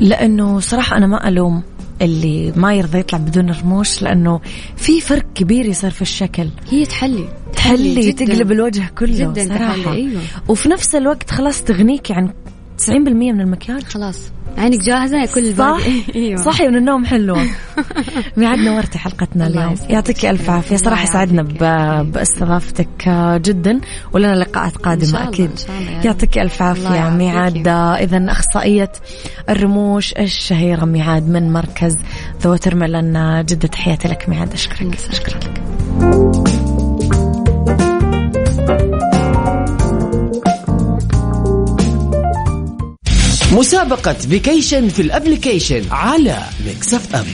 لأنه 0.00 0.60
صراحة 0.60 0.96
أنا 0.96 1.06
ما 1.06 1.28
ألوم 1.28 1.62
اللي 2.02 2.52
ما 2.56 2.74
يرضى 2.74 2.98
يطلع 2.98 3.18
بدون 3.18 3.50
رموش 3.50 4.02
لأنه 4.02 4.40
في 4.76 5.00
فرق 5.00 5.24
كبير 5.34 5.66
يصير 5.66 5.90
في 5.90 6.02
الشكل. 6.02 6.48
هي 6.70 6.86
تحلي. 6.86 7.24
تحلي 7.56 8.10
جداً. 8.10 8.24
تقلب 8.24 8.52
الوجه 8.52 8.90
كله 8.98 9.12
جداً 9.32 9.44
صراحة. 9.48 9.74
تحلي، 9.82 9.92
أيوة. 9.94 10.20
وفي 10.48 10.68
نفس 10.68 10.94
الوقت 10.94 11.30
خلاص 11.30 11.62
تغنيكي 11.62 12.12
عن 12.12 12.30
90% 12.78 12.90
من 12.98 13.40
المكياج 13.40 13.82
خلاص. 13.82 14.32
عينك 14.58 14.78
جاهزة؟ 14.80 15.26
كل 15.34 15.56
صح؟ 15.56 15.78
أيوه. 16.16 16.42
صحي 16.42 16.68
من 16.68 16.76
النوم 16.76 17.04
حلوة. 17.04 17.46
ميعاد 18.36 18.58
نورتي 18.58 18.98
حلقتنا 18.98 19.46
اليوم. 19.46 19.74
يعطيك 19.88 20.26
ألف 20.26 20.50
عافية. 20.50 20.76
صراحة 20.76 21.04
سعدنا 21.04 21.42
باستضافتك 22.02 23.08
جدا 23.42 23.80
ولنا 24.12 24.34
لقاءات 24.34 24.76
قادمة 24.76 25.28
أكيد. 25.28 25.50
يا. 25.68 26.00
يعطيك 26.04 26.38
ألف 26.38 26.62
عافية. 26.62 27.10
ميعاد 27.10 27.68
إذا 27.68 28.26
أخصائية 28.32 28.92
الرموش 29.48 30.12
الشهيرة 30.12 30.84
ميعاد 30.84 31.28
من 31.28 31.52
مركز 31.52 31.94
ذا 32.42 32.50
ووترميلون 32.50 33.44
جدة. 33.44 33.68
تحياتي 33.68 34.08
لك 34.08 34.28
ميعاد. 34.28 34.52
أشكرك. 34.52 34.98
أشكرك 35.10 35.54
مسابقة 43.54 44.12
vacation 44.12 44.88
في 44.88 45.02
ال 45.02 45.09
application 45.09 45.82
على 45.90 46.38
Mix 46.66 46.94
FM 46.94 47.24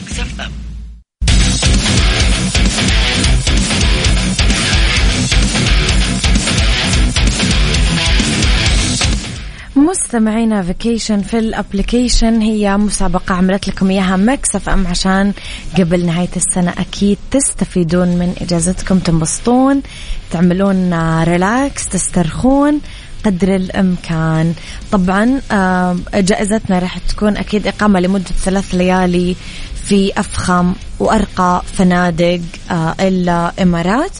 مستمعينا 9.76 10.62
vacation 10.62 11.22
في 11.22 11.38
ال 11.38 11.47
application 11.47 12.40
هي 12.40 12.76
مسابقة 12.76 13.34
عملت 13.34 13.68
لكم 13.68 13.90
إياها 13.90 14.16
Mix 14.16 14.56
FM 14.56 14.86
عشان 14.86 15.32
قبل 15.78 16.06
نهاية 16.06 16.28
السنة 16.36 16.74
أكيد 16.78 17.18
تستفيدون 17.30 18.08
من 18.08 18.34
إجازتكم 18.40 18.98
تنبسطون 18.98 19.82
تعملون 20.30 20.94
relax 21.22 21.88
تسترخون. 21.88 22.80
قدر 23.24 23.56
الإمكان. 23.56 24.54
طبعا 24.92 25.40
آه، 25.52 25.96
جائزتنا 26.14 26.78
راح 26.78 26.98
تكون 26.98 27.36
أكيد 27.36 27.66
إقامة 27.66 28.00
لمدة 28.00 28.30
ثلاث 28.44 28.74
ليالي 28.74 29.36
في 29.84 30.12
أفخم 30.20 30.74
وأرقى 30.98 31.62
فنادق 31.72 32.40
آه، 32.70 32.94
الامارات 33.00 34.12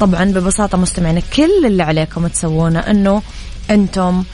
طبعا 0.00 0.24
ببساطة 0.24 0.78
مستمعينا 0.78 1.20
كل 1.36 1.66
اللي 1.66 1.82
عليكم 1.82 2.26
تسوونه 2.26 2.78
إنه 2.80 3.22
أنتم 3.70 4.24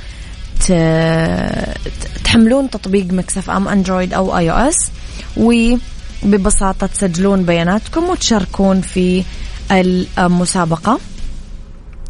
تحملون 2.24 2.70
تطبيق 2.70 3.12
Mix 3.12 3.50
FM 3.50 3.68
Android 3.68 4.14
أو 4.14 4.38
iOS 4.38 4.90
وببساطة 5.36 6.86
تسجلون 6.86 7.42
بياناتكم 7.42 8.04
وتشاركون 8.04 8.80
في 8.80 9.24
المسابقة. 9.70 10.98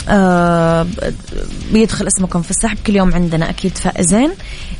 آه 0.08 0.86
بيدخل 1.72 2.06
اسمكم 2.06 2.42
في 2.42 2.50
السحب. 2.50 2.78
كل 2.86 2.96
يوم 2.96 3.14
عندنا 3.14 3.50
أكيد 3.50 3.78
فائزين 3.78 4.30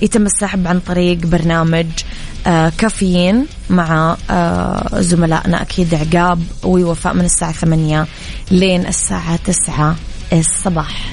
يتم 0.03 0.27
السحب 0.27 0.67
عن 0.67 0.81
طريق 0.81 1.19
برنامج 1.19 1.87
آه 2.47 2.73
كافيين 2.79 3.47
مع 3.71 4.17
آه 4.31 5.01
زملائنا. 5.01 5.63
أكيد 5.63 5.95
عقاب 5.95 6.43
ووفاء 6.65 7.15
من 7.15 7.25
الساعة 7.25 7.53
ثمانية 7.53 8.07
لين 8.51 8.87
الساعة 8.87 9.37
تسعة 9.37 9.97
الصباح. 10.33 11.13